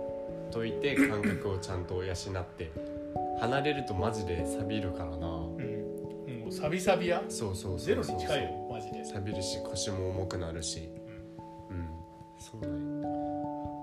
[0.52, 2.72] といて感覚をちゃんと養って
[3.40, 5.39] 離れるとマジで錆びるからな
[6.50, 7.24] うサビサビや。
[7.30, 9.04] そうそうゼロに近いよマジで。
[9.06, 10.90] 錆びるし腰も重くなるし。
[11.70, 11.90] うん。
[12.38, 13.08] そうなんや。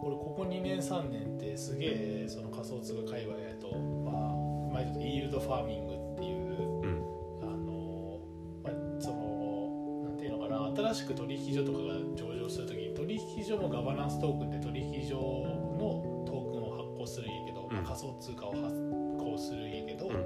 [0.03, 6.47] 俺ここ2年3年ってすげえその仮想通貨界隈やとまあ前ちょっとイールドファーミングっていう
[6.83, 7.03] うん。
[7.43, 8.21] あの、
[8.63, 20.17] まあ、そのなんていうのかな新しく取引所とかが上場するときに取引所もガバナンストークンで取引所のトークンを発行するんやけど、まあうん仮想通貨を発行するんやけど、うん。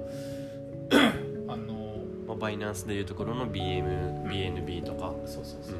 [1.51, 2.00] あの
[2.31, 5.13] まあ、バイナンスでいうところの BM BNB とか。
[5.25, 5.75] そうそうそう、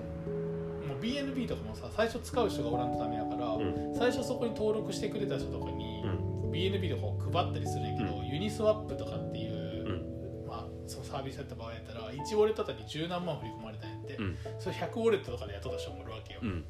[0.85, 3.95] もう BNB とかもさ最初使う人がおらんとダメやから、うん。
[3.95, 6.51] 最初そこに登録してくれた人とかに、うん。
[6.51, 14.37] BNB とかを配ったりするんやけど、うユニスワップとかっていう、まあ、そのサービスやった場合やったら1ウォレットあたり十何万振り込まれたんやって、うん。
[14.59, 16.65] それ100ウォレットとかで雇った人もおるわけよ、うん。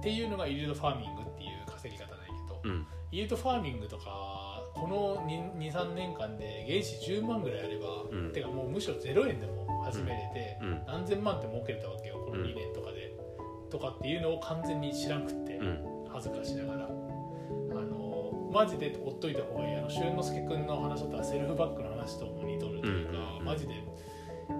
[0.00, 2.86] っていうのがイールドファーミングっていう稼ぎ方なんやけど、うん。
[3.12, 4.41] イールドファーミングとか
[4.82, 8.32] この23年間で原資10万ぐらいあれば、うん。
[8.32, 10.82] てかもうむしろ0円でも始めれて、うん。
[10.88, 13.14] 何千万って儲けれたわけよこの2年とかで、
[13.70, 16.08] とかっていうのを完全に知らんくって、うん。
[16.10, 16.86] 恥ずかしながら。
[16.86, 16.88] あ
[17.74, 19.76] のマジで追っといた方がいい。
[19.76, 23.74] あの俊之介君の話だったらセルフバックの話とも似とるというか、マジで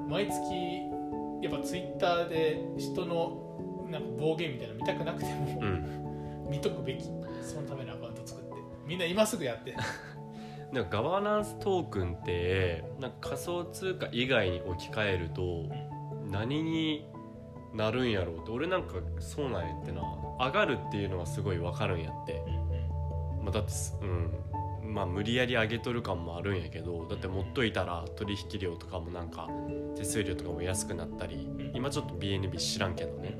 [0.08, 0.38] 毎月
[1.42, 6.48] やっぱツイッターで人のなんか暴言みたいなの見たくなくても、うん。
[6.48, 7.06] 見とくべき。
[7.42, 8.52] そのためのアカウント作って。
[8.86, 9.74] みんな今すぐやって
[10.72, 15.64] なんかガバナンストークンってなんか仮想通貨以外に置き換えると
[16.30, 17.06] 何に
[17.74, 20.02] なるんやろうって俺なんかそうなんやってな。
[20.40, 22.42] 上がるっていうのはすごい分かるんやって、
[23.42, 24.30] まあ、だってすうん。
[24.84, 29.48] まあ無理やり上げとる感もあるんやけどだって持っといたら取引量とかもなんか
[29.96, 33.38] 手数料とかも安くなったり今ちょっと BNB 知らんけどね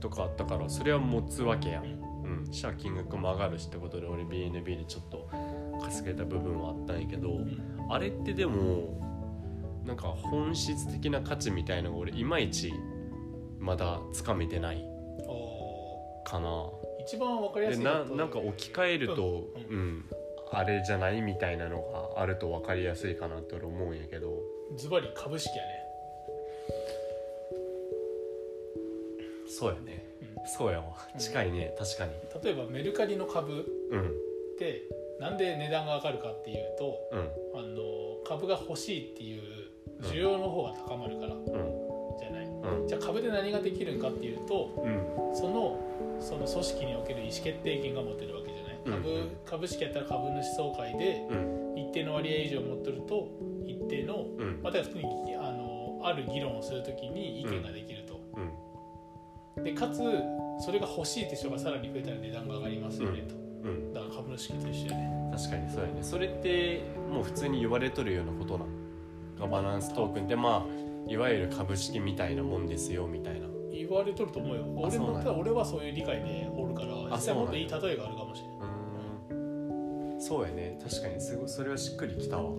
[0.00, 5.28] とかあったからそれは持つわけやん、うん、したら金額も上がるしってことで俺 BNB でちょっと
[5.80, 7.40] 稼げた部分はあったんやけど
[7.90, 9.00] あれってでも
[9.84, 12.72] なんか本質的な価値みたいなのが俺いまいち
[13.58, 14.84] まだつかめてない
[16.24, 16.66] かな
[17.04, 20.04] 一番わかりやすいななんか置き換えるとううん
[20.52, 21.80] あれじゃないみたいなの
[22.16, 24.38] があると分かりやすいかなって俺思うんやけど
[24.76, 25.60] ズバリ株式やね
[29.48, 30.84] そうやねうんそうやわ
[31.18, 32.12] 近いね確かに
[32.44, 34.12] 例えばメルカリの株うんっ
[34.58, 34.82] て
[35.20, 37.60] なんで値段が上がるかっていうとうん。
[37.60, 37.82] あの
[38.26, 39.42] 株が欲しいっていう
[40.02, 41.44] 需要の方が高まるからうん。
[42.18, 42.88] じゃない、うん。
[42.88, 45.36] じゃあ株で何ができるんかっていうとうん。
[45.36, 49.02] そのその組織における意思決定権が持てるわけじゃない？
[49.02, 51.60] 株,、株式やったら株主総会でうん。
[51.76, 53.28] 一定の割合以上持ってると
[53.66, 54.60] 一定のうん。
[54.62, 55.04] または普通に
[55.36, 58.20] あのある議論をするときに意見ができると、
[59.56, 59.64] うん。
[59.64, 59.98] でかつ
[60.64, 63.92] それが欲しいって人がさらに増えたら値段が上がりますよねと、うん。
[63.92, 65.30] だから株主と一緒やね。
[65.36, 66.02] 確かにそうやね。
[66.02, 68.64] それってもう普通に言われとるようなことな
[69.38, 73.46] ガバナンストークンってまあいわゆる株式みたいなもんですよみたいな。
[73.72, 74.64] 言われとると思うよ。
[74.76, 75.18] 俺そうなんや。
[75.18, 80.20] もただ俺はそういう理解でおるから実際もっといい例えがあるかもしれないうーん。
[80.20, 80.78] そうやね。
[80.82, 82.52] 確かにすごいそれはしっくりきたわ。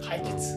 [0.00, 0.56] 解決。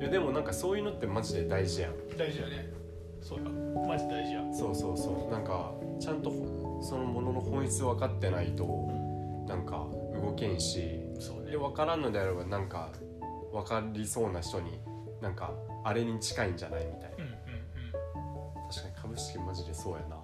[0.00, 1.92] いやでもなんかそういうのってマジで大事やん。
[2.16, 2.72] 大事やね。
[3.20, 3.44] そうや
[3.86, 4.42] マジ大事や。
[4.52, 5.30] そうそうそう。
[5.30, 6.30] なんかちゃんと
[6.80, 8.64] そのものの本質分かってないと
[9.46, 11.52] なんか動けんしそうね。
[11.52, 12.90] で分からんのであればなんか
[13.52, 14.80] 分かりそうな人に
[15.20, 15.52] なんか
[15.84, 17.16] あれに近いんじゃないみたいな。
[18.70, 20.16] 確かに株式マジでそうやな。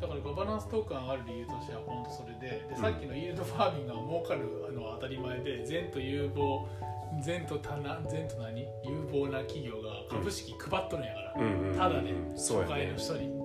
[0.00, 2.80] だからガバナンストークン上がる理由としては本当それででうん。
[2.80, 6.68] さっきのイールドファーミングが儲かるのは当たり前で善と有望
[7.22, 8.64] 善と多な善と何？
[8.84, 13.16] 有望な企業が株式配っとるんやから、ただね初回の人。
[13.16, 13.39] に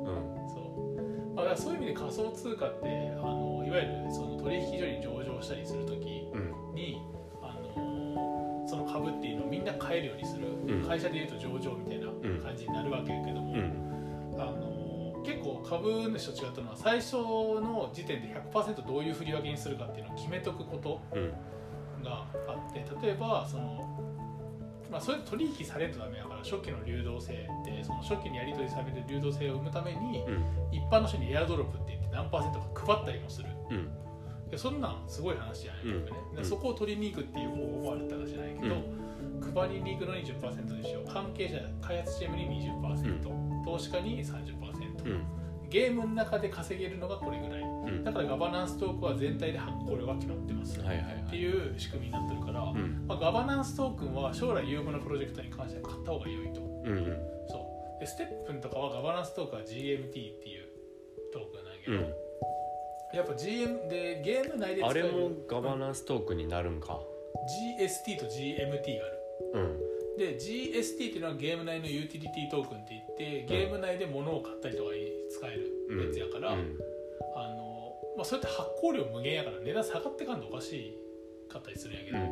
[1.35, 6.37] だからそういう意味で仮想通貨ってあのいわゆるその取引所に上場したりするときう
[6.71, 6.75] ん。
[6.75, 7.01] に
[7.41, 10.87] あのその株っていうのをみんな買えるようにする、うん。
[10.87, 12.07] 会社でいうと上場みたいな
[12.41, 14.35] 感じになるわけやけども、うん。
[14.37, 21.33] あの結構株主と違ったのは最初の時点で100%どういう振り分けにするかっていうのを決めとくことうん。
[22.03, 24.04] があって例えばその、
[24.95, 30.43] まあ、それ取引されるとダメだから初期の流動性ってその初期にやり取りされる流動性を生むためにうん。
[30.71, 33.49] 一般の人にエアドロップって言って何パーセントか配ったりもする。
[33.71, 34.49] うん。
[34.49, 36.45] でそんなんすごい話じゃないうん僕ね、でうん。
[36.45, 38.75] そこを取りに行くっていう方法もあるって話じゃないけど、
[39.60, 41.12] 配りに行くのに10%にしよう。
[41.12, 45.44] 関係者開発チームに20%、投資家に30%、うん
[45.75, 47.61] ゲームの中で稼げるのがこれぐらい。
[47.61, 48.03] うん。
[48.05, 51.23] だからガバナンストークンは全体で発行量が決まってます、はいはいはい。
[51.27, 53.03] っていう仕組みになってるから、うん。
[53.05, 56.61] まあ、ガバナンストークンは将来有望なプロジェクトに関しては買った方が良いと。
[56.61, 57.05] うんうん。
[57.49, 57.99] そう。
[57.99, 60.67] でステップンとかはガバナンストークンは GMT っていう
[61.33, 63.17] トークンなんやけど、うん。
[63.17, 67.01] やっぱ GM でゲーム内で使あれえるもガバナンストークンになるんか。
[67.77, 69.19] GST と GMT がある。
[69.55, 76.78] うんで GST っていうのはゲーム内のユーティリティトークンって言ってゲーム内で物を買ったりとかに使えるやつやから、うん。
[77.36, 80.97] あのまあ、それって発行量無限やから値段下がってかんとおかし
[81.51, 82.25] かったりするんやけど、うん。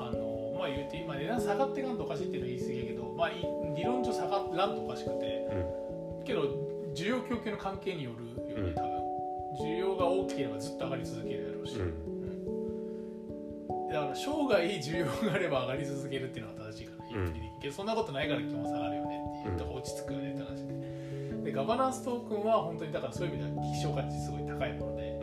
[0.00, 3.34] あのまあ言うて今値段下がってかんとおかしいっていうのは言い過ぎやけどまあい
[3.76, 5.48] 理論上下がらんとおかしくて
[6.26, 6.42] けど
[6.94, 8.74] 需要供給の関係によるよねうん。
[8.74, 9.02] 多分。
[9.64, 12.11] 需要が大きければずっと上がり続けるやろうし、うん
[13.92, 17.28] だから生涯需要があれば上がり続けるっていうのが正しいからうん。
[17.28, 17.50] 一気に。
[17.60, 25.20] けどそんなことないから基本下がるよねっていうとこ落ち着くよねって話ででガバナンストークンは本当にだからそういう意味では希少価値すごい高いもので、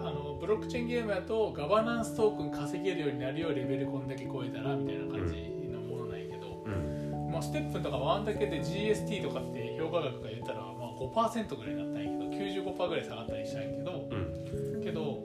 [0.00, 5.36] あのブロックチェーンゲームやとガバナンストークン稼げるようになるよレベルこんだけ超えたらみたいな感じ
[5.70, 7.30] のものなんやけど、うん。
[7.30, 14.82] まあ、ステップンとかワンだけで GST とかって評価額が言ったらまあ5%ぐらいになったんやけど95%ぐらい下がったりしたんやけどうん。
[14.82, 15.22] けど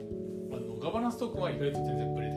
[0.52, 2.27] あのガバナンストークンは意外と全然ブレ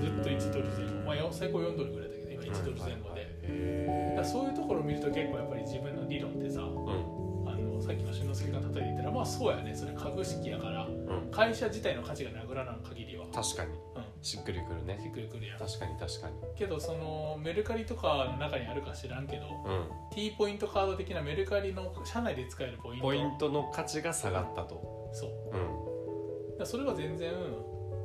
[0.00, 11.08] ずっと1ドル前後、まあ、最高4ドルぐらいだけど今1ドル前後で、そういうところを見ると結構やっぱり自分の理論ってさーあのさっきの俊之介が例えで言ったらまあそうやねそれ株式やからうん。
[11.10, 13.70] うん会社自体の価値がなくならん限りは、確かに。
[13.94, 14.98] うん、しっくりくるね。
[15.00, 15.58] しっくりくるやん。
[15.58, 16.34] 確かに確かに。
[16.56, 23.06] けどそのメルカリとかの中にあるか知らんけどう T ポイントカード的なメルカリの社内で使えるポイント。
[23.06, 25.10] んポイントの価値が下がったと。
[25.12, 25.30] そう。
[25.52, 26.58] うん。
[26.58, 27.30] だそれは全然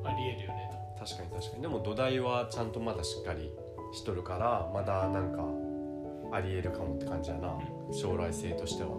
[0.04, 0.70] ありえるよね
[1.04, 1.62] 確かに確かに。
[1.62, 3.52] でも土台はちゃんとまだしっかり
[3.92, 5.44] しとるからまだなんか
[6.36, 7.60] ありえるかもって感じやな。
[7.92, 8.90] 将来性としては。
[8.90, 8.96] と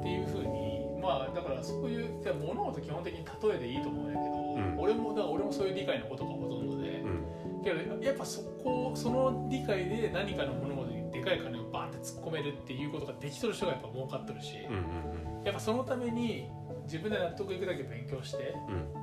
[0.00, 2.10] っていうふうにまあだからそういう
[2.46, 4.34] 物事基本的に例えでいいと思うんやけど、
[4.76, 4.78] ん。
[4.78, 7.62] 俺もだから俺もそういう理解のことがほとんどで、うん。
[7.62, 15.44] けどやっぱそこその理解で何かの物事にでかい金をバンって突っ込めるっていうことができとる人がやっぱ儲かっとるし、うんうん。
[15.44, 16.48] やっぱそのために
[16.84, 18.99] 自分で納得いくだけ勉強してうん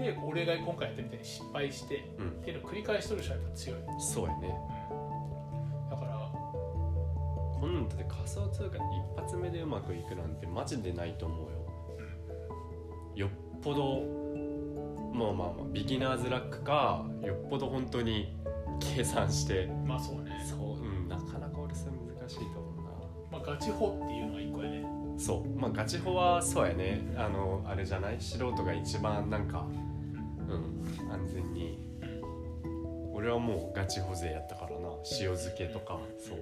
[0.00, 2.28] で俺が今回やったみたいに失敗してうん。
[2.28, 4.54] っていうのを繰り返しとる人はやっぱ強い、そうやね。
[5.90, 6.30] だから
[7.60, 8.78] こんなんだって仮想通貨で
[9.16, 13.26] 一発目でうまくいくなんてマジでないと思うよ。
[13.26, 13.30] よっ
[13.62, 14.00] ぽど
[15.12, 18.34] まあまあまあビギナーズラックかよっぽど本当に
[18.80, 19.66] 計算して。
[19.86, 20.30] まあそうね。
[20.48, 22.90] そううんなかなか俺それ難しいと思うな。
[23.32, 24.86] まあ、ガチホっていうのが一個やね。
[25.18, 25.48] そう。
[25.60, 27.02] まあガチホはそうやね。
[27.16, 28.16] あのあれじゃない？
[28.20, 29.66] 素人が一番なんか
[30.54, 31.12] うん。
[31.12, 31.78] 安全に。
[33.12, 34.88] 俺はもうガチホ勢やったからな。
[35.20, 36.38] 塩漬けとかそう。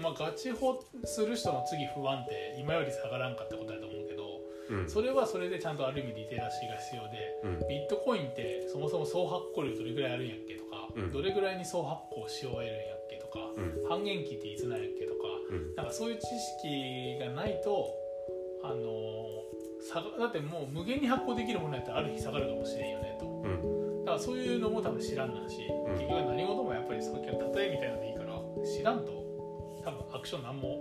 [0.00, 4.90] まあガチホする人の次不安って今より下がらんかってことだと思うけどうん。
[4.90, 7.68] それはそれでちゃんとある意味リテラシーが必要でうん。
[7.68, 11.12] ビットコインってそもそも総発行量どれぐらいあるんやっけとか、うん。
[11.12, 13.88] どれぐらいに総発行し終えるんやっけとか、うん。
[13.88, 15.74] 半減期っていつなんやっけとかうん。
[15.76, 17.92] なんかそういう知識がないと
[18.64, 18.82] あの
[19.84, 23.26] 下がだってもう無限に発行できるものやったらある日下がるかもしれんよねと。
[23.26, 24.04] うん。
[24.04, 25.92] だからそういうのも多分知らんなんし、ん。
[25.92, 29.12] 結局何事もやっぱりさっきの例えみたいなのでいいから知らんと
[29.84, 30.80] 多分アクションなんも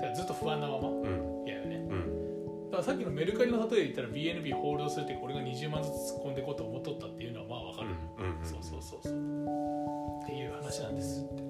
[0.00, 0.88] だからずっと不安なまま。
[0.88, 1.44] うん。
[1.46, 1.76] 嫌よね。
[1.76, 2.70] うん。
[2.70, 9.12] だからさっきのメルカリの例えで言ったら BNB ホールドするってこれが20万ずつ突っ込んでいこうと思っとったっていうのはまあわかる、うんそうそうそうそう。
[9.12, 11.24] っていう話なんです。
[11.24, 11.42] って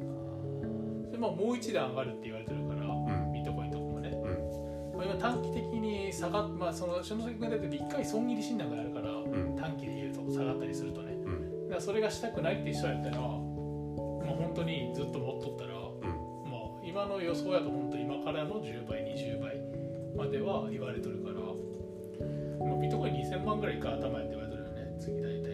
[1.13, 2.60] でまあもう一段上がるって言われてる
[5.21, 9.55] 短期的に下がっまあその篠崎君が出てる1回損切り診断があるからうん。
[9.55, 11.13] 短期で言うと下がったりするとね。
[11.13, 11.65] うん。
[11.65, 16.51] だからそれがしたくないって人やったらまあ本当にずっと持っとったらうん。
[16.51, 19.57] まあ今の予想やと本当今からの10倍20倍
[20.17, 25.51] までは言われとるから、まあ、ビットコイン2000万ぐらいか頭やって言われとるよね次大体。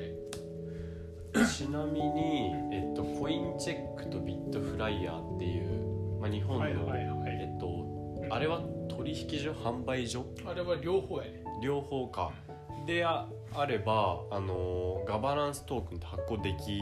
[1.45, 7.03] ちなみに、えっと、コインチェックとビットフライヤーっていう、まあ、日本の、はいはいはい。
[7.29, 7.97] えっと
[8.31, 10.25] あれは取引所販売所？
[10.47, 11.45] あれは両方やね。
[11.63, 12.33] 両方か。
[12.87, 16.81] でああれば、あのーガバナンストークンって発行でき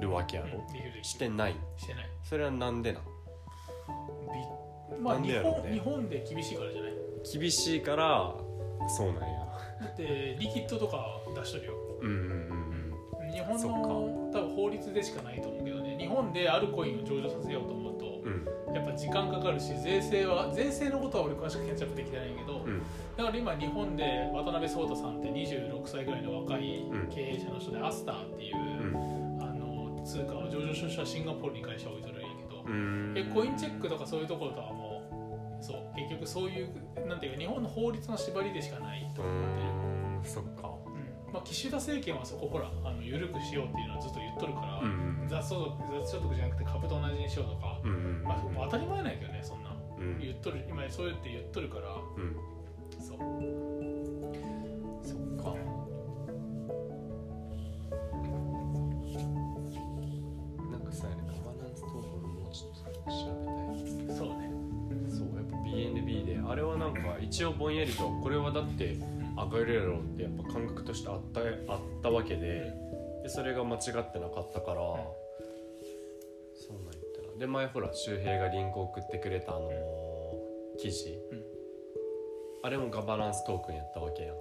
[0.00, 1.04] るわけやろ、うんできるできる。
[1.04, 1.56] してない？
[1.76, 2.04] してない。
[2.22, 3.02] それはなんでなん？
[3.02, 6.92] ビまあ日本日本で厳しいからじゃない？
[7.40, 8.34] 厳しいから
[8.88, 9.28] そうなんや。
[9.80, 11.72] だってリキッドとか出しとるよ。
[12.02, 12.72] うんうんうん
[13.32, 15.96] 日本の多分法律でしかないと思うけどね。
[15.98, 18.44] 日本であるコインを上場させようと思うとうんうん
[18.74, 22.82] やっぱ時間かかるし税制は税制のことは俺詳しく検索できてないけど、うん。
[23.16, 27.08] だから今日本で渡辺壮太さんって26歳ぐらいの若いうん。
[27.08, 29.42] 経営者の人でアスターっていう、うん。
[29.42, 33.14] あの通貨を上場出社シンガポールに会社を置いとるんやけど、うん。
[33.16, 35.02] えコインチェックとかそういうところとはも
[35.60, 36.68] うそう結局そういう
[37.06, 40.68] なんていうか日本の法律の縛りでしかないとう思ってる、んそっか。
[40.86, 41.32] うん。
[41.32, 49.76] まあ、岸田政権はそこほらあの緩くしようっていうのはずっと言っとるから、うん雑所得雑所得じゃなくて株と同じにしようとか、うんうんまあ、当たり前なんやけどねそんな。
[49.98, 50.18] うん。
[50.20, 51.94] 言っとる今そうやって言っとるから。
[52.16, 52.36] うん。
[52.98, 53.18] そう。
[55.02, 55.54] そっか。
[60.70, 64.16] なんかさガバナンストークンもうちょっと調べたい。
[64.16, 64.50] そうね。
[65.08, 68.96] そうやっぱ BNB であれはなんか一応ぼんやりとこれはだって
[69.36, 72.72] 上がるやろってやっぱ感覚としてあったあったわけで
[73.22, 74.80] でそれが間違ってなかったから。
[76.54, 79.72] そうで前ほら周平がリンク送ってくれたあのー
[80.78, 81.42] 記事、うん。
[82.62, 84.38] あれもガバナンストークンやったわけやん、う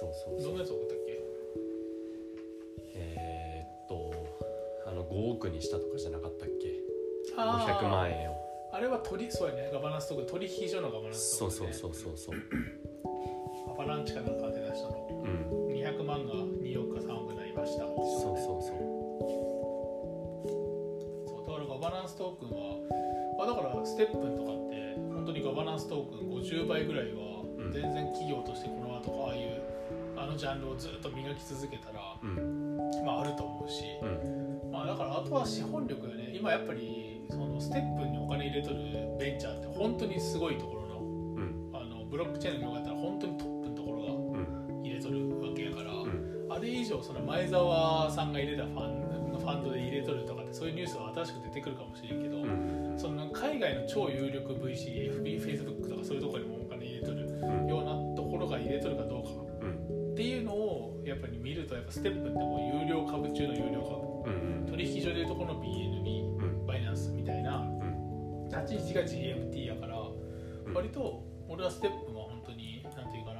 [0.00, 0.52] そうそうんそう。
[0.52, 1.20] どなやつ送ったっけ？
[2.94, 4.12] えー、っと
[4.86, 6.80] あの5億にしたとかじゃなかったっけ？
[7.36, 7.78] あー。
[7.80, 8.34] 500万円を。
[8.72, 9.70] あれは取りそうやね。
[9.70, 12.36] ガバナンストークン取引所のガバナンストークン、そうそうね、そうそうそう。
[13.72, 15.06] アバランチかなんかで出したの。
[15.10, 15.74] うん。
[15.74, 16.47] 200万が2億か
[17.64, 18.70] 3億になりましたそうそうそ
[21.28, 22.78] そうだからガバナンストークンは、
[23.38, 27.28] まあ、だからステップンとかって本当にガバナンストークン50倍ぐらいは
[27.58, 27.72] うん。
[27.72, 29.62] 全然企業としてこの後ああいう
[30.16, 32.76] あのジャンルをずっと磨き続けたら、ううん。
[33.04, 34.06] まあ、あると思うし、う
[34.68, 34.72] ん。
[34.72, 38.76] まあ、だからあとは資本力よね今やっぱりそのステップンにお金入れとる
[39.18, 41.70] ベンチャーって本当にすごいところのうん。
[41.74, 42.97] あのブロックチェーンの業界だったら
[47.02, 52.94] その前澤さんが入れたファンファンドで入れとるとかってそういうニュースは新しく出てくるかもしれんけど、うん。
[52.98, 59.30] その海外の超有力 VC、FB、Facebook とかそういうところにもお金入れとるうんようなところが入れとるかどうか
[59.62, 68.48] うんっていうのをやっぱり見るとやっぱステップってもう有料株中の有料うん株取引所でいうとこの BNB うんバイナンスみたいなうん。
[68.48, 69.98] 立ち位置が GMT やから
[70.66, 70.74] うん。
[70.74, 73.37] 割と俺はステップは本当になんていうかな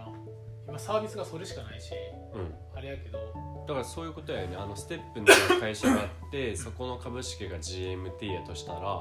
[0.69, 1.93] 今サービスがそれしかないし
[2.35, 2.55] うん。
[2.77, 3.19] あれやけど。
[3.67, 4.57] だからそういうことやよね。
[4.57, 9.01] あのステップンっていう会社があってそこの株式が GMT やとしたら、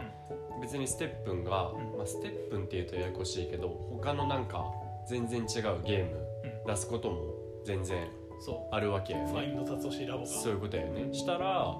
[0.62, 1.98] 別にステップンが、うん。
[1.98, 3.68] まあ、ステップンっていうとややこしいけど
[4.02, 4.66] 他のなんか
[5.08, 5.48] 全然違う
[5.86, 6.68] ゲームうん。
[6.68, 7.34] 出すことも
[7.66, 8.08] 全然
[8.40, 9.34] そあるわけやうよね。
[9.34, 10.28] ファインド達しラボが。
[10.28, 11.14] そういうことやよね。
[11.14, 11.78] したら、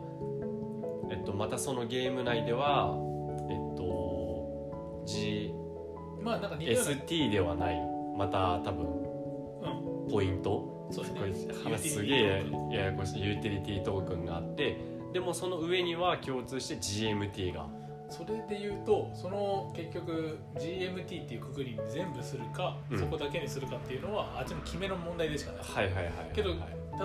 [1.10, 2.94] えっと、またそのゲーム内では
[3.50, 3.88] えっと
[6.22, 6.92] まあなんか似たような。
[6.92, 7.80] GST ではない。
[8.18, 9.07] また多分うん
[10.10, 10.88] ポイント？
[10.92, 11.78] そうですね。
[11.78, 14.78] すげえややこしいユーティリティトークンがあって。
[15.14, 17.68] でもその上には共通して GMT が。
[18.10, 23.00] それで言うとその結局 GMT っていうくくりに全部するか、うん。
[23.00, 26.60] そこだけにするかっていうのはあっちの決めの問題でしかない、はいはいはいはいけどはい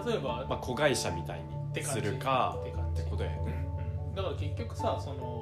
[0.06, 3.02] 例えば、まあ、子会社みたいにするかって感じ。
[3.02, 3.66] ってことやよね。
[4.08, 4.14] うん。
[4.14, 5.41] だから結局さその、ま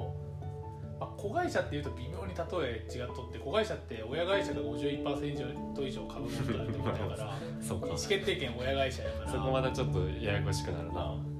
[1.21, 7.87] 子会社っていうと微妙に例え違っとって子会社って親会社が51%以上株持ってるってことだから そうか。
[7.87, 9.31] 意思決定権親会社やから。
[9.31, 11.03] そこまたちょっとややこしくなるな。
[11.11, 11.31] うん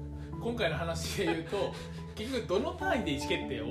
[0.42, 1.56] 今回の話で言うと
[2.16, 3.66] 結局どの単位で意思決定を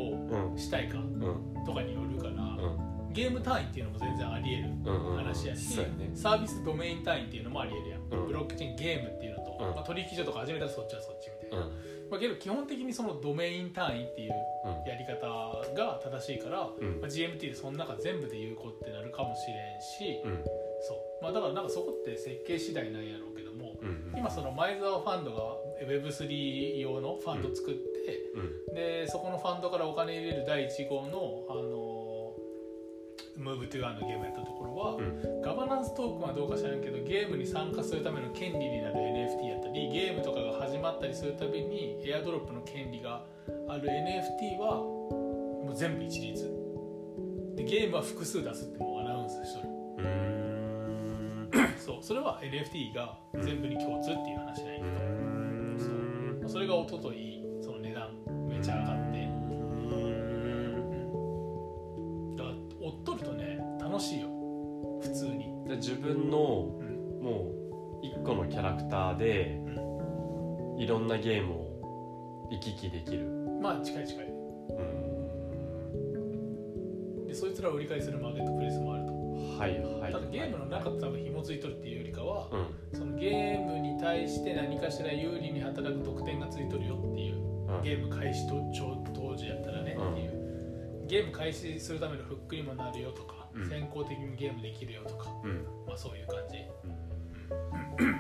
[0.52, 0.58] うん。
[0.58, 1.66] したいかうん。
[1.66, 3.14] とかによるから、うん。
[3.14, 6.12] ゲーム単位っていうのも全然あり得るうんうん話やし、そうやね。
[6.14, 8.28] サービスドメイン単位っていうのもあり得るやん、うん。
[8.28, 9.76] ブロックチェーンゲームっていうのと、うん。
[9.76, 11.74] まあ、取引所とか始めたらそっちはそっちみたいな、うん
[12.12, 14.34] まあ、けど基本的にそのドメイン単位っていう
[14.66, 15.26] うんやり方
[15.74, 17.00] が正しいから、うん。
[17.00, 20.44] まあ、GMT でその中全部で有効ってなるかもしれんし、うん。
[20.82, 21.24] そう。
[21.24, 27.80] まあ、だからなんかそこって設計次第なんやろうけども、うん今その前澤ファンドが Web3 用のファンド作って、
[28.36, 28.76] うん。
[28.76, 32.01] でそこのファンドからお金入れる第1号の、あの
[33.38, 35.42] ムーブトゥーアンのゲームやったところは、うん。
[35.42, 43.26] ガバナンストークンはどうか知らんけどゲームに参加するための権利になる NFT やったりゲームとかが始まったりするたびにエアドロップの権利が
[43.68, 46.44] ある NFT はもう全部一律。
[47.56, 49.68] でゲームは複数出すってもうアナウンスしとる。
[51.78, 56.50] そうそれは NFT が全部に共通っていう話なんやけど、うん。
[56.52, 58.10] それが一昨日その値段
[58.48, 59.11] めっちゃ上がって
[64.02, 64.28] しいよ。
[65.02, 67.02] 普通に、じゃあ自分のうん。
[67.22, 67.52] も
[68.02, 69.62] う一個のキャラクターで
[70.78, 73.28] いろんなゲームを行き来できる。
[73.62, 74.26] まあ近い近い。
[74.26, 74.32] う
[77.26, 77.28] ん。
[77.28, 79.12] でそいつらを売り買いするマーケットプレイスもあると。
[79.60, 82.58] はいはいただゲームの中と多分紐づいとるっていうよりかは、う
[82.96, 83.00] ん。
[83.00, 87.82] そのゲームに対して何かしら有利に働く特典がついとるよっていううん。
[87.84, 88.56] ゲーム開始と
[89.14, 91.06] 当時やったらねうんっていう。
[91.08, 95.66] ゲーム開始するためのフックにもなるよとか、うん先行的にゲームできるよとか、うん。
[95.88, 96.58] まあ、そういう感じ、
[98.00, 98.12] うん。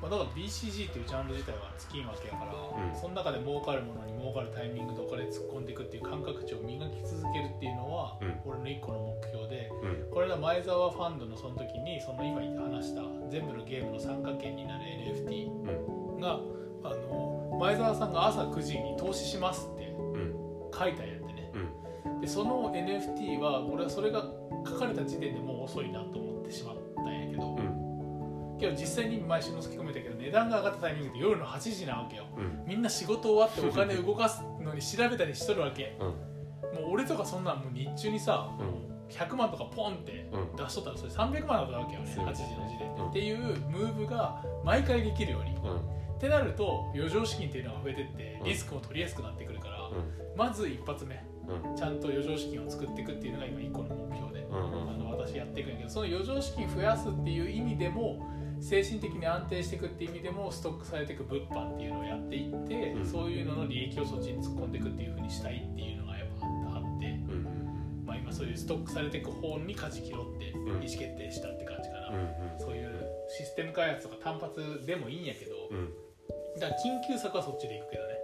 [0.00, 3.00] まあ、だから BCG っていうジャンル自体は尽きんわけやから、うん。
[3.00, 8.40] その中で儲かるものに儲かるタイミングでお金突っ込んでいくっていう感覚値を磨き続けるっていうのは、うん。
[8.46, 10.10] 俺の一個の目標でうん。
[10.10, 12.38] これが前澤ファンドのその時にその今
[12.78, 16.20] 話した全部のゲームの参加権になる NFT うん。
[16.20, 16.38] が
[16.84, 20.34] あの前澤さんが朝9時に投資しますってうん。
[20.72, 21.08] 書いたん。
[21.08, 21.17] や
[22.20, 24.24] でその NFT は俺はそれが
[24.66, 28.58] 書かれた時点でもう遅いなと思ってしまったんやけど、うん。
[28.58, 32.24] けど実際に毎週のすき込めたけど値段が上がったタイミングって夜の8時なわけよ。
[32.36, 32.64] うん。
[32.66, 35.96] みんな仕事終わってお金動かすのに調べたりしとるわけ。
[36.00, 36.06] うん。
[36.82, 38.88] もう俺とかそんなんもう日中にさ、うん。
[39.08, 43.08] 100万とかポンってうん出しとったらそれ300万だったわけよねそう8時の時点で、うん。
[43.10, 45.54] っていうムーブが毎回できるように。
[45.56, 45.98] うん。
[46.16, 48.44] ってなると余剰資金っていうのが増えてってうん。
[48.44, 49.92] リスクも取りやすくなってくるから、う
[50.36, 51.22] まず一発目
[51.76, 58.26] ちゃんと余剰資金を作っていくっていうのが今一個の目標で、あの私やっていくんやけどその余剰資金増やすっていう意味でも
[58.60, 63.06] 精神的に安定していくっていう意味でもストックされていく物販っていうのをやっていって、うん。
[63.06, 66.46] そういうのの利益をそっちに突っ込んでいくっていうふうにしたいっていうのがやっぱ
[66.78, 68.04] あって、うん。
[68.04, 72.88] まあ、今そういうストックされていく方に舵切ろうって意ん思決定したって感じかな、うんそういう
[73.28, 75.92] システム開発とか単発でもいいんやけど、うん。
[76.58, 78.14] だから緊急策はそっちでいくけどね、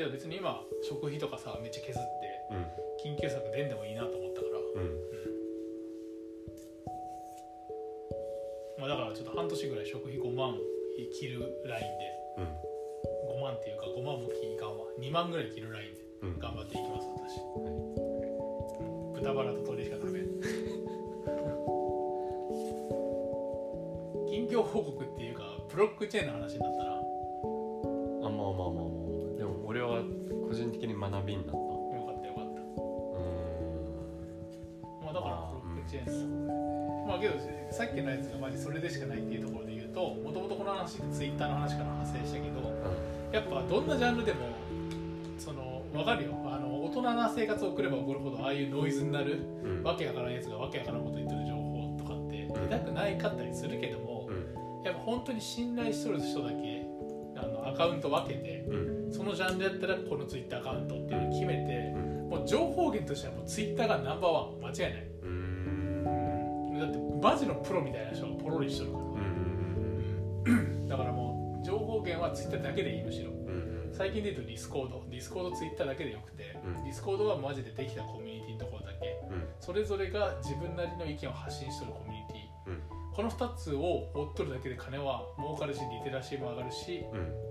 [0.00, 2.08] けど別に今食費とかさめっちゃ削って
[2.50, 2.64] うん。
[3.04, 4.88] 緊急策出んでもいいなと思ったから、うん。
[8.80, 10.56] まあ、だからちょっと半年ぐらい食費5万
[11.12, 12.10] 切るラインで。
[12.38, 12.44] うん。
[13.36, 14.86] 5万っていうか5万も切いかんわ。
[14.98, 16.38] 2万ぐらい切るラインでうん。
[16.38, 17.40] 頑張っていきます私、
[19.14, 20.40] 豚バラと鶏しか食べん。
[24.28, 26.89] 近況報告っていうかブロックチェーンの話になったら
[31.10, 31.58] 学びになった。
[31.58, 31.60] う
[32.06, 32.60] かったよかった。
[32.60, 32.64] ー
[35.02, 35.04] ん。
[35.04, 37.34] まあだからブロックチェーンのまあけど
[37.70, 42.60] さっきのやつがマジそれでしかないっていうところで言うともともとこの話ってツイッターの話から派生したけど
[43.32, 44.46] やっぱどんなジャンルでも
[45.38, 46.34] その分かるよ。
[46.44, 49.70] あの大人な生活を送れば送るほどああいうノイズになるうん。
[49.78, 54.84] うんわけわからんやつがわけわからんこと言ってる情報とかって出たくないかったりするけどもうん。
[54.84, 56.79] やっぱ本当に信頼しとる人だけ
[57.70, 59.12] アカウント分けてうん。
[59.12, 62.28] そのジャンルやったらこのツイッターアカウントっていうのを決めてうん。
[62.28, 64.40] もう情報源としてはもうツイッターがナンバーワ
[64.70, 65.06] ン間違いない。
[65.22, 66.78] うーん。
[66.78, 69.06] だってマジのプロみたいな人がポロリしとるから、う
[70.56, 73.30] んだからもう情報源はツイッターだけでいいむしろ。
[73.30, 75.04] うん最近で言うとディスコード。
[75.10, 76.84] ディスコードツイッターだけでよくて、うん。
[76.84, 79.06] ディスコードはマジでできたコミュニティのところだけ。
[79.30, 79.48] うん。
[79.58, 82.70] それぞれが自分なりの意見を発信しとるコミュニティ。
[82.70, 82.82] うん。
[83.12, 87.49] この2つを追っとるだけで金は儲かるしリテラシーも上がるしうん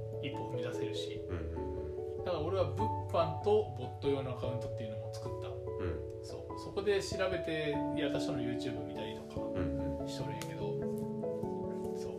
[2.60, 5.48] は物販とボット用のアカウントっていうのも作った。
[5.48, 5.54] うん。
[6.24, 6.42] そう。
[6.60, 9.60] そこで調べてやった人の YouTube 見たりとかう
[10.04, 10.60] んしとるんやけど。
[11.96, 12.14] そう、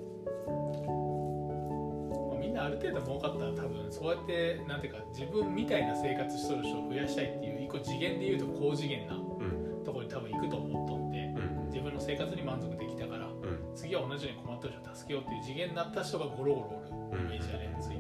[2.31, 9.85] まあ、みんなある程度儲かったら多分そうやってなんていうか自分みたいな生活しとる人を増やしたいっていう一個次元で言うと高次元なうん。
[9.85, 11.67] ところに多分行くと思っとってうん。
[11.69, 13.35] 自分の生活に満足できたからうん
[13.75, 16.83] 次は同じように困ってる人を助けようっていう次元になった人がゴロゴロ
[17.13, 18.00] おるイメージだね、ツイッターはうん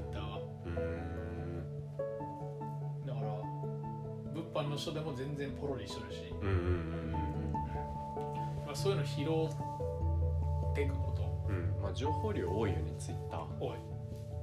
[4.81, 7.12] 物販の人でも全然ポロリしとるし、うんうん
[8.66, 11.22] まあ、そういうの拾っていくこと。
[11.49, 11.83] うん。
[11.83, 13.41] まあ情報量多いよねツイッター。
[13.61, 13.70] 多い。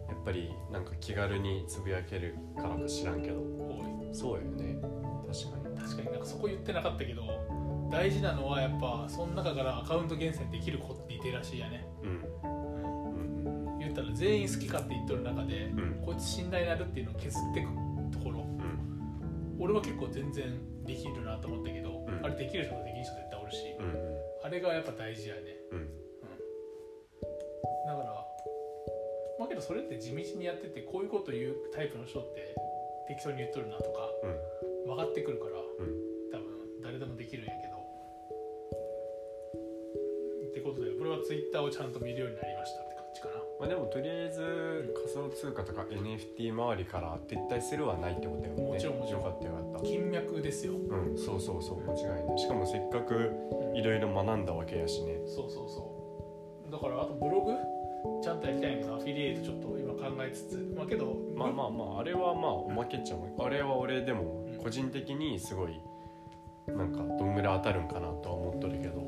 [0.10, 3.40] やっぱりなんか気軽につぶやけるからか知らんけど。
[3.40, 4.14] 多い。
[4.14, 4.80] そうよね。
[5.28, 5.78] 確かに。
[5.78, 6.12] 確かに。
[6.12, 7.24] なんかそこ言ってなかったけど
[7.90, 12.10] 大事なのはやっぱその中からアカウント厳選できる子リテラシーやね、うん。
[12.10, 16.02] うん言ったら全員好きかって言っとる中で、うん。
[16.06, 17.87] こいつ信頼になるっていうのを削っていく
[19.68, 20.48] 俺は結構全然
[20.86, 22.24] できるなと思ったけど、うん。
[22.24, 23.92] あれできる人とできる人絶対おるし、うん
[24.44, 25.42] あれがやっぱ大事やね。
[25.74, 25.92] うん。
[27.84, 28.16] だから
[29.38, 32.56] まあけどそれって地道にやっててこういうこと言うタイプの人って
[33.10, 34.96] 適当に言っとるなとかうん。
[34.96, 36.32] 分かってくるからうん。
[36.32, 36.48] 多分
[36.82, 37.76] 誰でもできるんやけど。
[40.48, 48.62] ってことで俺はツイッターをちゃんと見るようになりましたって感じかなまあでもとりあえず仮想通貨とか NFT 周りから撤退するはないってことだよね。
[48.62, 49.22] もちろんもちろん。
[49.24, 49.88] よかったよかった。
[49.88, 50.74] 金脈ですよ。
[50.74, 51.82] うんそうそうそう。
[51.82, 52.38] 間違いない。
[52.38, 53.32] しかもせっかく
[53.74, 55.18] いろいろ学んだわけやしね。
[55.26, 56.72] そうそうそう。
[56.72, 57.54] だからあとブログ？
[58.24, 60.74] ちゃんとやりたいんやけどアフィリエイトちょっと今考えつつ。
[60.78, 63.44] まあけどまあまあまああれはまあおまけっちゃおまけ。
[63.44, 65.82] あれは俺でも個人的にすごい
[66.68, 69.02] なんかどんぐらい当たるんかなとは思っとるけど。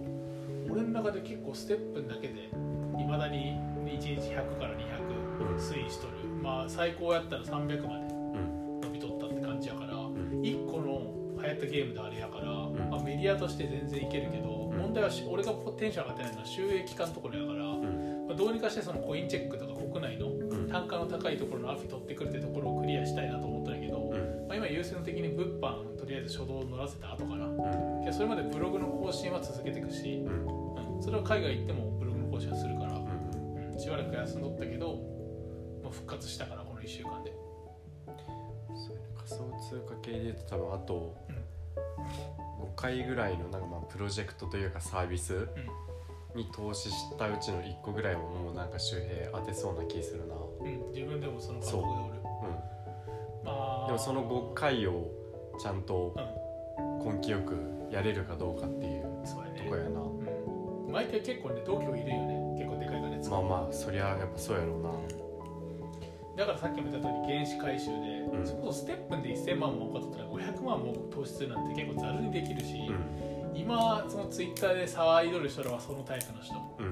[0.72, 2.52] 俺の中で結構ステップだけで
[3.00, 5.58] いまだに1日100から200うん。
[5.58, 8.82] 推移しとる、まあ最高やったら300までうん。
[8.82, 10.14] 伸びとったって感じやから、ん。
[10.42, 12.90] 1個の流行ったゲームであれやから、ん。
[12.90, 14.78] まあ、メディアとして全然いけるけど、ん。
[14.78, 18.28] 問題はし俺がテンション上がってないのは収益化のところやから、うん。
[18.28, 20.70] まあ、どうにかしてそのコインチェックとか国内のうん。
[20.70, 24.48] 単価の高いところのアフィ取ってくるってところをクリアしたいなと思ったんやけど、うん。
[24.48, 27.50] まあ、今優先的に物販とりあえず初動を乗らせた後かな
[28.14, 30.96] それまでブログの更新は続けていくし、うん。
[30.96, 32.89] うん、それは海外行ってもブログの更新はするから、
[33.90, 35.00] しばらく休んどったけど、
[35.82, 37.34] まあ、復活したからこの1週間で。
[39.18, 39.38] 仮想
[39.68, 41.16] 通貨系で言うと多分あと
[42.62, 45.48] 5回ぐらいのなんかまあプロジェクトというかサービス
[46.36, 50.36] に投資したうちの1個ぐらいはもうなんか周平当てそうな気するな。
[50.36, 52.20] うん、自分でもその覚悟でおる。
[52.20, 53.84] うまあ。
[53.86, 55.08] んでもその5回を
[55.60, 56.16] ちゃんと
[57.02, 57.56] う根気よく
[57.90, 60.00] やれるかどうかっていううとこやな。
[60.00, 62.40] うん、毎回結構ね同居いるよね。
[62.60, 62.89] 結構で
[63.30, 64.90] まあまあそりゃやっぱそうやろうな。
[64.90, 65.30] うん
[66.40, 67.92] だからさっきも言った通り原資回収で、
[68.32, 68.48] うん。
[68.48, 73.58] それこそステップンで1000万儲かったら500万も投資するなんて結構ざるにできるし、うん。
[73.60, 76.56] 今そのツイッターで騒いどる人らはそのタイプの人。
[76.80, 76.90] うんう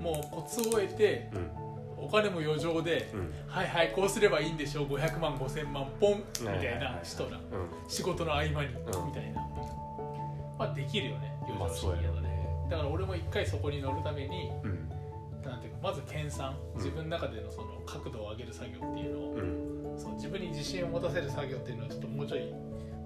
[0.00, 2.04] んもうコツを得てうん。
[2.04, 3.32] お金も余剰で、うん。
[3.46, 7.36] はいはいこうすればいいんでしょう500万5000万ポンみたいな人ら。
[7.36, 7.40] うん。
[7.86, 8.58] 仕事の合間に、ん。
[9.06, 9.46] みたいな。
[10.58, 12.66] まあできるよね余まあ剰資金やとねそうやろね。
[12.68, 14.77] だから俺も一回そこに乗るためにうん
[15.82, 16.52] まず研鑽。
[16.74, 16.76] うん。
[16.76, 19.40] 自分の中でのその角度を上げる作業っていうのを、う
[19.94, 19.98] ん。
[19.98, 22.52] そう自分に自信を持たせる作業っていうのをちょっともうちょい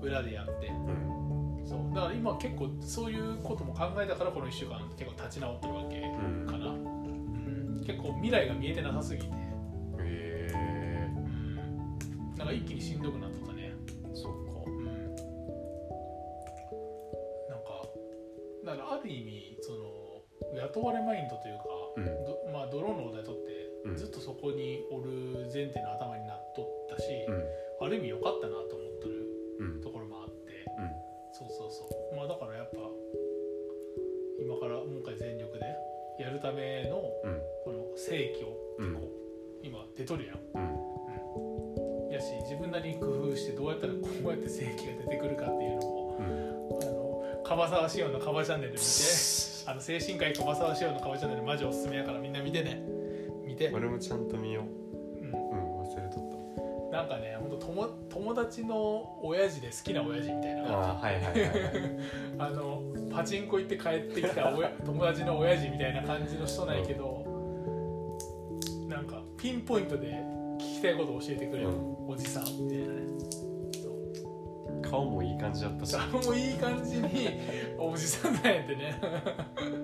[0.03, 1.63] 裏でやってうん。
[1.67, 1.79] そう。
[1.95, 7.83] だから今結構そういうことも考えたからこの1週間結構立ち直ってるわけうんかな、うん。
[7.87, 9.29] 結構未来が見えてなさすぎて、
[10.01, 13.59] へうん、なんか一気にしんどくなったね。
[13.59, 13.75] え
[14.15, 14.39] そっか。
[14.67, 14.85] うん。
[14.85, 14.91] な
[17.57, 17.83] んか
[18.65, 20.03] だからある意味その
[20.55, 21.65] 雇われマインドというか、
[24.23, 27.43] そこにおる前提の頭になっとったし、うん。
[27.83, 29.27] ある意味良かったなと思っとる
[29.59, 30.65] うんところもあって。
[30.79, 30.91] うん。
[31.35, 32.17] そうそうそう。
[32.17, 32.79] まあだからやっぱ
[34.39, 35.67] 今からもう一回全力で
[36.23, 37.43] やるためのうん。
[37.65, 38.95] この正規をうん。
[38.95, 40.39] こう今出とるやん。
[40.55, 42.13] うん。
[42.13, 46.27] やし自分なりに工夫してどうやったらこうやって正規が出てくるかっていうのをうん。
[46.79, 48.85] あの樺沢志音のカバチャンネル見て
[49.67, 52.83] あの精神科医樺沢志音のカバチャンネルマジおすすめやからみんな見てね。
[52.87, 53.02] 見
[53.69, 54.65] て、俺もちゃんと見よう。
[55.21, 56.33] うん、うん忘れとっ
[56.93, 60.65] なんかね本当友友達の親父で好きな親父みたいな。
[60.65, 61.51] たあはいはいはいはい。
[61.51, 61.59] じ
[62.39, 67.25] あのパチンコ行って帰ってきた親 友達の親父みたいな感じの人なんやけど、
[68.89, 70.09] なんかピンポイントで
[70.59, 72.09] 聞きたいことを教えてくれる、うん。
[72.09, 73.01] おじさんみたいなね。
[73.73, 74.83] そう。
[74.83, 75.97] 顔もいい感じだったし。
[75.97, 77.09] あもういい感じに
[77.79, 79.01] おじさんなんやってね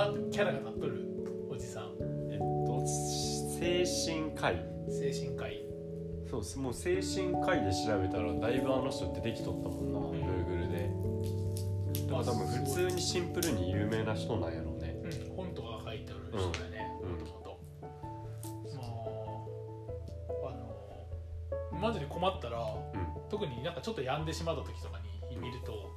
[0.00, 1.04] かキャラが立っとる
[1.50, 1.92] おじさん
[2.30, 2.86] えっと
[3.58, 5.62] 精神科医精神科医
[6.30, 10.90] そうですもう精神科医で調べたらだいぶあの人出てきとったもんな、ん Google で
[12.06, 17.60] だから多分普通にシンプルに有名な人なんやろうねうん、本とか書いてある人だね、うんもともと
[18.76, 24.98] まああのマジで困ったらうん特になんかちょっと病んでしまった時とか
[25.30, 25.90] に見ると、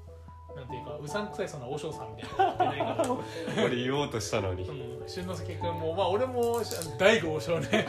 [0.56, 3.64] なんていうかうさんくさいそんな和尚さんみたいなの言ってないから。
[3.66, 4.64] 俺言おうとしたのに。
[4.64, 5.08] うん。
[5.08, 6.62] 俊之介君もまあ俺も
[6.98, 7.88] 大悟和尚ね。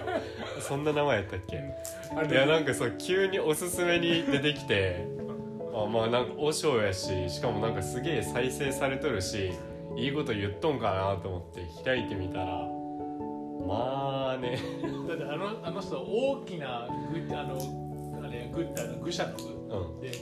[0.60, 1.60] そんな名前やったっけ？
[2.16, 5.06] あれいやなんかそう急におすすめに出てきて
[5.74, 9.52] あまあなんか和尚やししかもなんかすげえ再生されとるし
[9.96, 12.46] いいこと言っとんかなと思って開いてみたら
[13.66, 14.58] まあね。
[15.08, 17.58] だってあのあの人大きなグあの
[18.24, 19.30] あれグあの愚者の
[19.80, 20.00] うん。
[20.00, 20.12] 具で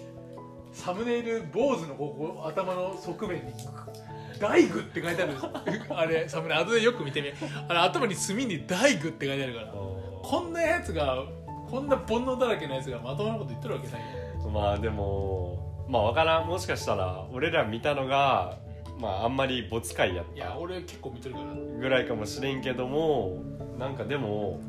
[0.76, 3.52] サムネイル坊主のここ頭の側面に
[4.38, 5.32] 「大具」って書いてある
[5.90, 7.28] あれサムネ後でよく見てみ
[7.68, 11.22] あれ頭に墨に「大具」って書いてあるからこんなやつが
[11.70, 14.50] こんな煩悩だらけのやつがまともなこと言ってるわけないよ。
[14.50, 15.58] まあでも
[15.88, 16.46] まあわからん。
[16.46, 18.54] もしかしたら俺ら見たのが
[19.00, 21.46] まああんまり没回やっいやた俺結構見てるから。
[21.80, 23.38] ぐらいかもしれんけども
[23.78, 24.60] なんかでも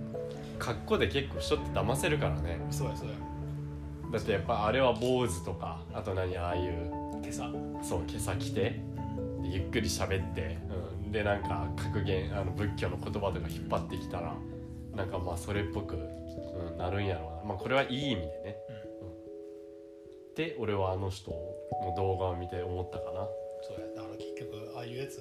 [0.57, 2.59] 格好で結構人って騙せるからね。
[2.71, 3.13] そうやそうや
[4.11, 6.91] だってやっぱあれは坊主とかあと何ああいう
[7.23, 7.51] 今朝
[7.83, 10.57] そう今朝着てでゆっくり喋って、
[11.03, 14.35] うん、でなんか格言あの仏教の言葉とか引っ張ってきたら
[14.95, 17.53] なんかまあそれっぽく、うん、なるんやろうな。
[17.53, 18.55] まあこれはいい意味でね、
[19.01, 20.35] うん。
[20.35, 23.27] で俺はあの人の動画を見て思ったかな。
[23.61, 23.87] そうや。
[23.95, 25.17] だから結局ああいうやつ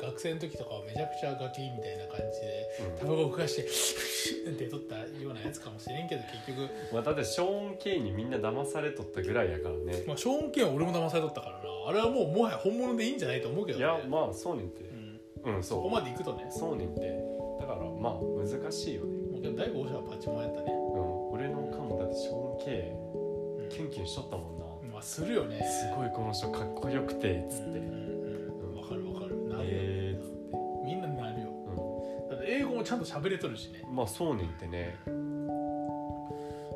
[0.00, 2.98] 学生の時とかはめちゃくちゃガキみたいな感じでうん。
[2.98, 3.62] タバコをふかして
[4.50, 6.70] って取ったようなやつかもしれんけど結局。
[6.92, 10.04] まあ、だってショーン・ケイにみんな騙されとったぐらいやからね。
[10.06, 11.62] まあ、ショーン・ケンは俺も騙されとったからな。
[11.88, 13.84] あれはもうもはや本物でいいんじゃないと思うけどね。
[13.84, 14.84] いやまあそうねんて。
[15.42, 15.78] うん、うんそう。
[15.78, 16.46] そこまで行くとね。
[16.50, 17.00] そうねんて。
[17.60, 19.32] だからまあ難しいよね。
[19.32, 20.72] もうけど第5者はパチモンやったね。
[20.72, 21.30] うん。
[21.32, 22.92] 俺の顔もだってショーン・ケ
[23.66, 24.92] イキュンキュンしとったもんな。
[24.92, 25.60] まあするよね。
[25.64, 27.78] すごいこの人かっこよくてっつって。
[27.78, 28.07] うんうん
[32.50, 33.82] 英語もちゃんと喋れとるしね。
[33.86, 34.96] ん、まあそうねんってね。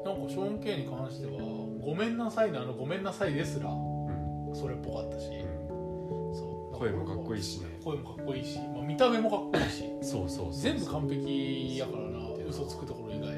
[0.04, 1.38] なんかショーン・ケンに関しては
[1.80, 6.78] 「ごめんなさい」のあの「ごめんなさい」ですらうん、それっぽかったし、うん、そう。
[6.78, 7.68] 声もかっこいいしね。
[7.82, 9.84] 声もかっこいいし、まあ、見た目もかっこいいし。
[10.02, 13.28] そうそうそう全部完璧やからな嘘つくところ以外。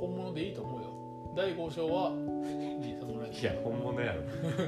[0.00, 0.88] 本物でいいと思うよ。
[1.34, 2.12] 第5章は
[3.40, 4.22] いや本物やろ。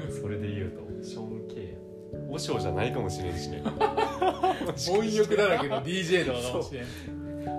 [0.09, 0.89] それで言うと。
[1.03, 1.88] ショーン・ケイや
[2.29, 3.61] 和尚じゃないかもしれんしね。
[4.75, 6.85] 貪欲だらけの DJ とかかもしれん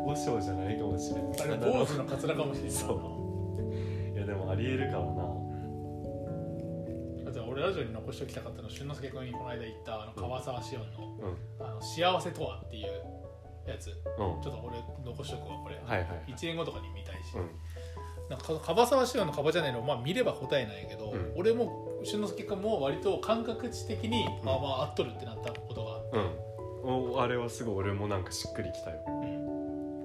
[0.06, 1.32] 和尚じゃないかもしれん。
[1.40, 5.40] あれ坊主のカツラかもしれんそういやでもありえるからな。
[7.48, 11.36] 俺ラジオに残しておきたかったの俊之介君にこの間言ったあの川沢紫音のうん
[11.66, 12.86] 「あの幸せとは」っていう
[13.68, 13.86] やつ。
[13.86, 14.24] ちうん。
[14.24, 17.50] ょっと俺残しとくわこれ、はいはい1年後とかに見たいし、うん。
[18.28, 21.32] なんか樺沢紫音の「カバチャンネル」をまあ見れば答えなんやけど、うん。
[21.36, 24.28] 俺も俊之介君も割と感覚値的に、ん。
[24.28, 26.20] あまあ合っとるってなったことが
[26.84, 27.12] うん。
[27.12, 28.98] おあれはすごい俺もなんかしっくりきたよ。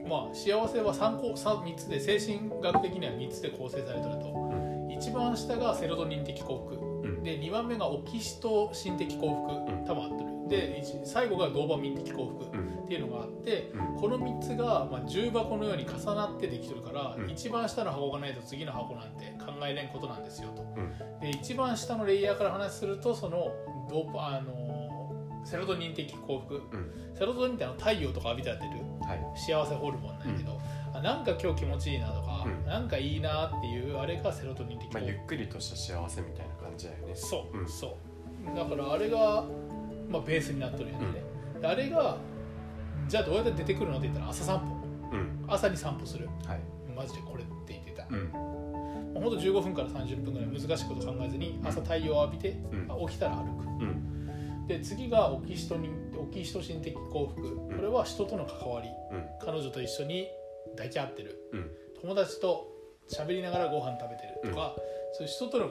[0.07, 4.53] まあ幸せは3個三3つで精神学的には3つで構成されてると、
[4.89, 6.75] 一番下がセロトニン的幸福。
[6.75, 7.23] うん。
[7.23, 9.85] で2番目がオキシトシン的幸福、うん。
[9.85, 12.83] 多分合ってるで一最後がドーパミン的幸福うん。
[12.85, 13.99] っていうのがあって、うん。
[13.99, 17.29] この3つが、まあ、重箱のように重なってできてるから、うん。
[17.29, 20.61] 一番下の箱がないと次の箱なんて考えれんことなんですよと。
[20.77, 21.19] うん。
[21.19, 23.51] で一番下のレイヤーから話するとその
[23.89, 26.55] ドーパあのセロトニン的幸福。
[26.55, 26.91] うん。
[27.15, 28.71] セロトニンってあの太陽とか浴びたら出る
[29.01, 29.39] はい。
[29.39, 30.59] 幸せホルモンなんやけど、
[30.93, 32.65] あなんか今日気持ちいいなとか、うん。
[32.65, 37.15] なんかいいなっていうあれがセロトニン的まあゆっくりとした幸せみたいな感じだよね。
[37.15, 37.67] そう、うん。
[37.69, 37.97] そ
[38.53, 38.55] う。
[38.55, 39.43] だからあれが、
[40.09, 41.05] まあ、ベースになっとるんやね、
[41.61, 42.17] であれが
[43.07, 44.75] じゃあどうやって出てくるのって言ったら朝散歩。
[45.11, 45.45] うん。
[45.47, 46.27] 朝に散歩する。
[46.45, 46.59] はい。
[46.95, 48.29] マジでこれって言ってた、うん。
[49.13, 52.57] ほんと15分から30分ぐらい難しいこと考えずに朝太陽を浴びて、
[53.07, 53.67] 起きたら歩く。
[53.83, 54.67] うん。
[54.67, 57.55] で次がオキシトニンオキシトシン的幸福。
[57.75, 58.89] これは人との関わり。
[59.11, 59.25] うん。
[59.39, 60.27] 彼女と一緒に
[60.75, 61.49] 抱き合ってる。
[61.53, 61.71] うん。
[62.01, 62.67] 友達と
[63.07, 64.75] 喋りながらご飯食べてるとか、
[65.13, 65.69] そういう人との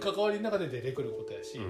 [0.00, 1.60] 関わりの中で出てくることやし、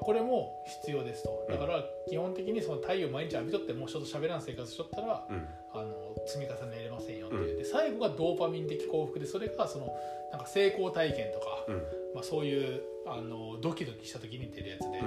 [0.00, 1.46] これも必要ですと。
[1.48, 5.46] だから基本的にその太陽毎日浴びとっても人と喋らん生活しとったらうん。
[5.72, 9.86] あの積み重ねれませんよっていう、で最後がドーパミン的幸福でそれがその
[10.32, 11.76] なんか成功体験とか、うん。
[12.12, 15.00] まあ、そういうあのドキドキした時に出るやつで、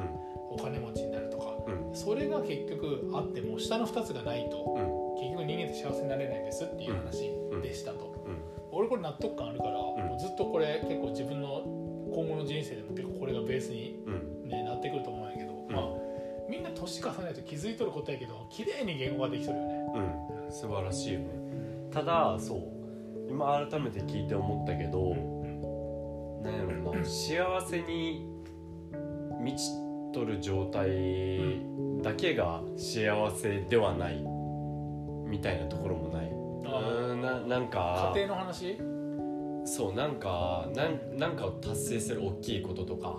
[0.50, 1.96] お金持ちになるとかうん。
[1.96, 5.20] それが結局あっても下の2つがないとうん。
[5.20, 7.30] 結局人間って幸せになれないですっていう話
[7.62, 8.38] でしたと、うん。
[8.72, 11.62] 俺これ納得感あるから、もうずっとこれ結構自分の
[12.16, 14.00] 今後の人生でも結構これがベースに、
[14.84, 15.72] ってくると思うんやけど、ん。
[15.72, 15.88] まあ
[16.50, 19.74] みんな年重ねると気づいとることやけど綺麗に言語ができとるよね。
[19.96, 20.52] うん。
[20.52, 21.28] 素晴らしいよね。
[21.92, 22.64] ただそう。
[23.30, 25.16] 今改めて聞いて思ったけど
[26.44, 27.06] なんやろな。
[27.06, 28.28] 幸せに
[29.40, 29.64] 満ち
[30.14, 31.62] とる状態
[32.02, 34.22] だけが幸せではない
[35.26, 36.30] みたいなところもない。
[36.30, 38.78] うんななんか家庭の話？
[39.66, 43.18] そうなんかなんなんかを達成する大きいこととか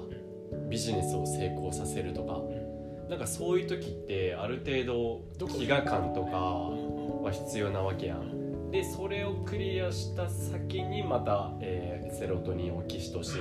[0.68, 2.40] ビジネスを成功させるとか。
[3.08, 7.22] なんかそういう時ってある程度飢餓感とかうん。
[7.22, 8.70] は必要なわけやん。
[8.70, 13.38] でそれをクリアした先にまた、えーセロトニンオキシトシ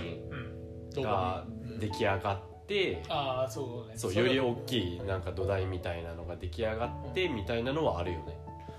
[0.96, 1.00] うん。
[1.00, 1.46] ンが
[1.80, 3.98] 出来上がってああそうね。
[3.98, 8.38] そうれより大きいなんか土台みたいなのが出来上がってみたいなのはあるよね。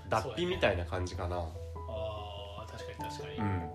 [0.09, 1.37] 脱皮みたいな感じかな。
[1.37, 1.49] あ
[2.63, 3.69] あ確かに確かに、うん。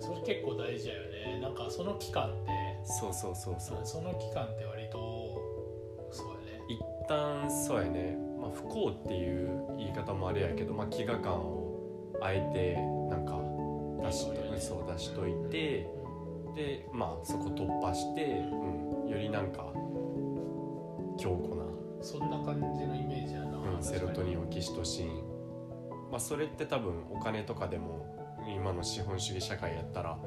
[0.00, 1.40] それ結構大事だよね。
[1.40, 2.50] なんかその期間って
[2.84, 3.80] そうそうそうそう。
[3.84, 4.98] その期間って割と
[6.10, 6.62] そうやね。
[6.68, 11.62] 一旦そうやね、まあ、不幸っていう言い方もあれやけど、まあ、飢餓感を
[12.20, 12.76] あえて
[13.10, 13.38] なんか
[14.08, 15.86] 出しとやねそう出しといて
[16.54, 19.72] でまあそこ突破して、うん、よりなんか
[21.18, 21.64] 強固な、
[22.00, 25.08] そんな感じのイメージやな、うん、セロトニンオキンシトシン、
[26.10, 30.18] まあ、それって多分お金とかでも今の資本主義社会やったら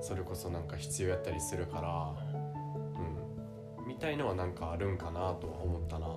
[0.00, 2.40] それこそなんか必要やったりするから、
[3.80, 6.08] うん、みたいのはなんかあるんかなとは思ったな。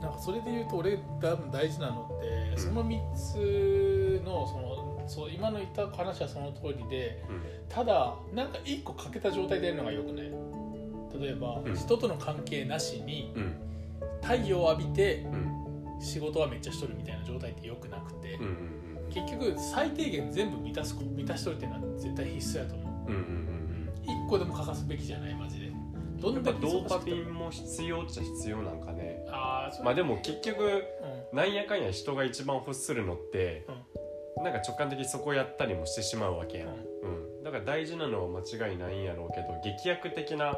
[0.00, 2.58] なんかそれで言うと俺多分大事なのって、うん。
[2.58, 7.42] その3つのそのそう今の言った話はその通りでうん。
[7.68, 10.30] ただなんか1個欠けた状態でやるのがよくない。
[11.20, 11.74] 例えば、うん。
[11.76, 13.54] 人との関係なしにうん。
[14.22, 15.54] 太陽を浴びてうん。
[16.00, 18.84] 仕事はめっちゃしとるみたいな状態ってよくなくて、うんうん
[19.14, 24.26] 結局最低限全部満たす満たしとるっていうのは絶対必須やと思ううんうんうん。
[24.26, 25.72] 1個でも欠かすべきじゃないマジで。
[26.20, 27.16] どうんんだけドーパ忙しくても。
[27.16, 29.24] ミンも必要っちゃ必要なんかね。
[29.28, 29.84] ああそれ。
[29.84, 30.62] まあでも結局
[31.32, 31.36] うん。
[31.36, 33.66] なんやかんや人が一番欲するのって、
[34.42, 37.42] なんか直感的にそこやったりもしてしまうわけやん、うん。
[37.42, 40.56] だから大事なのは間違いないんやろうけど劇薬的な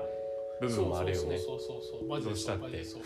[0.61, 1.39] 部分もあるよね。
[1.39, 2.63] そうそうそうそうそうマジでどうしたって。
[2.63, 3.03] マジでそう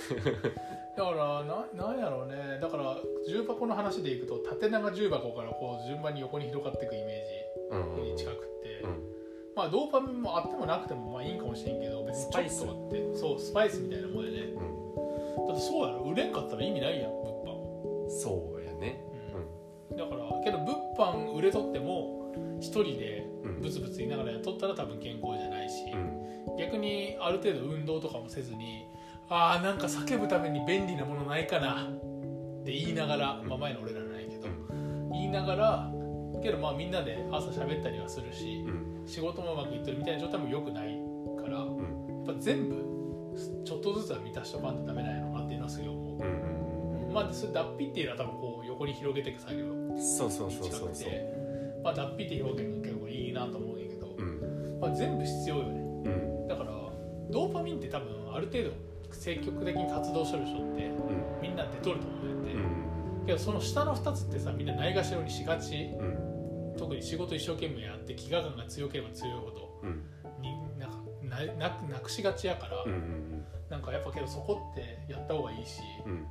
[0.97, 2.59] だからななんやろうね。
[2.61, 2.97] だから
[3.29, 7.25] 重箱の話でいくと縦長重箱からこう順番に横に広がっていくイメ
[7.71, 9.20] うんうんージに近くって、うん
[9.57, 13.17] まあドーパミンもあってもなくてもまあいいんかもしれんけど別にちょっとあって。
[13.17, 14.39] そうスパイスみたいなもんやね。
[14.41, 15.47] うん。
[15.49, 18.11] だってそうやろ売れんかったら意味ないやん物販。
[18.11, 19.05] そうやね。
[19.97, 23.61] だからけど物販売れとっても一人でうん。
[23.61, 26.57] ブツブツ言いながらやっとったら多分健康じゃないし、うん。
[26.59, 28.87] 逆にある程度運動とかもせずに
[29.29, 33.49] あーなんか叫ぶために便利なものないかなって言いながら、うん。
[33.49, 35.11] まあ、前の俺らないけど、うん。
[35.13, 35.93] 言いながら
[36.43, 40.99] けどまあみんなで朝喋ったりはするしうん仕事もうまくいってるみたいな状態も良くない
[41.43, 41.77] からうん。
[42.27, 42.75] やっぱ全部
[43.65, 50.95] ちょっとずつは満たしとかんとダメなんやろなっていうのはすごい思う、うんうんまあでそれ脱皮っていうのは多分こう横に広げていく作業うんそうそうにそうそうそう。
[50.95, 54.79] 近くてまあ脱皮って表現が結構いいなと思うんやけど、うん。
[54.81, 55.81] まあ、全部必要よね。
[55.81, 56.47] うん。
[56.47, 56.71] だから
[57.31, 58.71] ドーパミンって多分ある程度
[59.11, 61.43] 積極的に活動してる人ってうん。
[61.43, 62.63] みんな出とると思うんだようね、
[63.25, 63.27] ん。
[63.27, 65.91] けどその下の2つってさみんなないがしろにしがち。
[65.99, 66.30] うん
[66.81, 70.03] 特に仕事一生懸命やって飢餓感が強ければ強いほどうん。
[70.41, 76.27] になんかななくなくしがちやから、うんうんなんかやっぱけどそこってやった方がいいし、うん。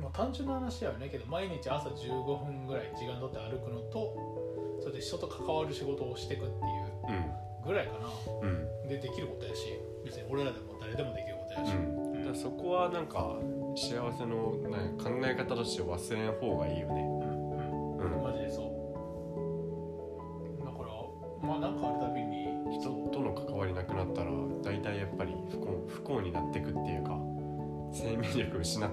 [0.00, 8.08] まあ、単純な話やよねけど毎日朝15分ぐらい時間取って歩くのとそれで人と関わる仕事をしていくっていうぐらいかな。
[8.40, 8.88] うんうん。
[8.88, 12.12] でできることやし別に俺らでも誰でもできることやし、うん。
[12.14, 13.36] だからそこはなんか
[13.76, 17.21] 幸せのなんか考え方として忘れん方がいいよね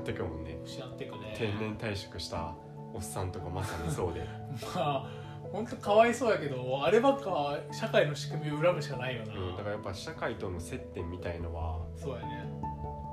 [0.10, 1.36] ってくもんね失っていくね。
[1.38, 2.56] 定年退職した
[2.94, 4.26] おっさんとかまさにそうで。
[4.76, 5.12] まあ
[5.52, 12.46] 本当かわいそうやけどあればっか社会の仕組みを恨むしかないよな、うん、だからやっぱ社会との接点みたいのはそうやね。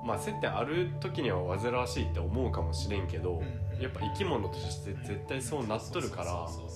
[0.04, 3.80] まあ接点ある時には煩わしいって思うかもしれんけど、うんうん。
[3.80, 6.24] やっぱ生き物として絶対そうなっとるから。
[6.48, 6.72] そうな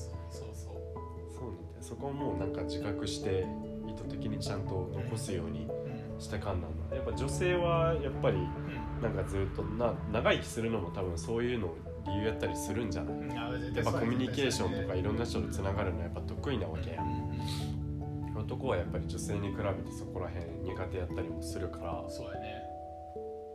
[1.57, 3.47] んだよそこはもうなんか自覚して
[3.89, 6.21] 意図的にちゃんと残すようにうん。
[6.21, 11.75] したかんなんだやっぱ女性はやっぱりうんなんかずっとな長生きするのも多分そういうの
[12.07, 13.15] 理由やったりするんじゃない？
[13.15, 13.75] うん。
[13.75, 18.37] やっぱコミュニケーションとかいろんな人とつながるのはやっぱ得意なわけやうん。
[18.37, 22.05] 男はやっぱり女性に比べてそこら辺苦手やったりもするから。
[22.09, 22.63] そうやね。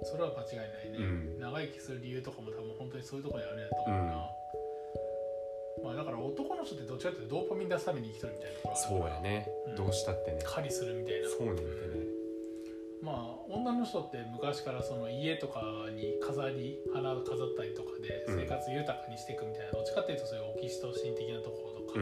[0.03, 1.39] それは間違いないね、うん。
[1.39, 4.29] 長生きする理由とかも多分本当にそういうところにあるんやと思うな、
[5.83, 9.47] まあだから男の人ってどっちかっていうとドーパミン出すために生きとるみたいなところそうやね。
[9.67, 9.75] うん。
[9.75, 10.39] どうしたってね。
[10.45, 11.29] 狩りするみたいな。
[11.29, 11.69] そうねんってね
[13.05, 15.61] まあ女の人って昔からその家とか
[15.93, 18.41] に飾り花を飾ったりとかでうん。
[18.41, 22.01] 生活豊かにしていくみたいな、どっちかっていうとそういうオキシトシン的なところとか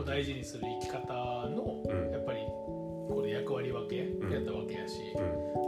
[0.00, 1.12] を大事にする生き方
[1.52, 2.10] のうん。
[2.10, 3.98] やっぱりこれ役割分け
[4.32, 5.22] やったわけやし、うん。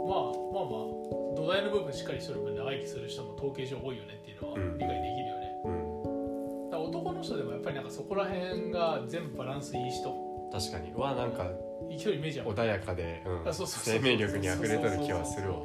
[0.09, 4.77] まあまあまあ土台の部分しっかりしてる分長生きする人も統計上多いよねっていうのはうん。
[4.79, 6.69] 理解できるよね、うん。
[6.71, 10.09] だから男の人でもやっぱりなんかそこら辺が全部バランスいい人。
[10.51, 10.91] 確かに。
[10.93, 11.45] うわなんか
[11.89, 13.49] 生きとるイメージ穏やかで、うん。
[13.49, 15.57] あそうそうそう生命力にあふれとる気はするわ。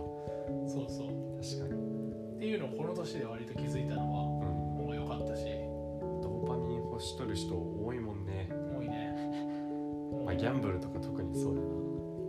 [0.66, 1.08] そうそう
[1.40, 1.80] 確かに、
[2.36, 4.52] っていうのをこの年で割と気づいたのはう
[4.82, 5.44] ん、もう良かったし。
[6.22, 9.14] ドーパミン欲しとる人多いもんね、多いね。
[10.24, 11.66] まあ、ギャンブルとか特にそうやな。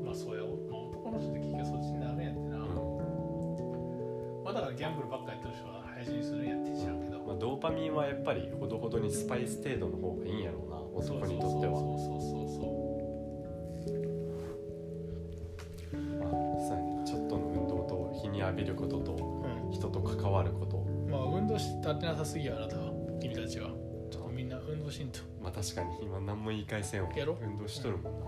[0.06, 10.78] まあそうや、まあ、男の人って結局そっちになるんやってな、まあだからギャンブルばっかやってる人は早死にするんやって知らんけど、まあ、ドーパミンはやっぱりほどほどにスパイス程度の方がいいんやろうな。
[10.78, 11.80] 男にとっては。
[11.80, 12.83] そうそうそうまあ
[18.64, 20.78] びることと人と関わること。
[20.78, 22.92] うんまあ運動してってなさすぎやあなたは。
[23.22, 23.70] 君たちは。
[24.10, 27.10] ちょっとみんな運動しんと、まあ確かに今何も言い返せんわ。
[27.16, 27.38] やろ？
[27.42, 28.26] 運動しとるもんな、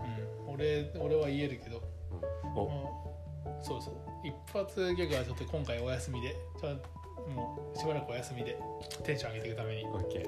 [0.47, 1.81] うん、俺俺は言えるけど、
[2.11, 2.59] うん。
[2.59, 2.67] お。
[2.67, 3.93] まあそうそう。
[4.23, 6.35] 一発ギャグはちょっと今回お休みで。
[6.59, 6.69] ちょ
[7.33, 8.59] もうしばらくお休みで。
[9.03, 9.85] テンション上げていくために。
[9.85, 10.27] オッケー。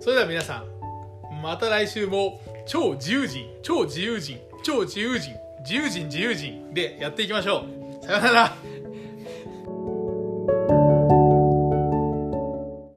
[0.00, 5.34] それでは皆さんまた来週も超自由人超自由人超自由人
[5.64, 7.64] 自由人自由人でやっていきましょ
[8.00, 8.04] う。
[8.04, 8.56] さようなら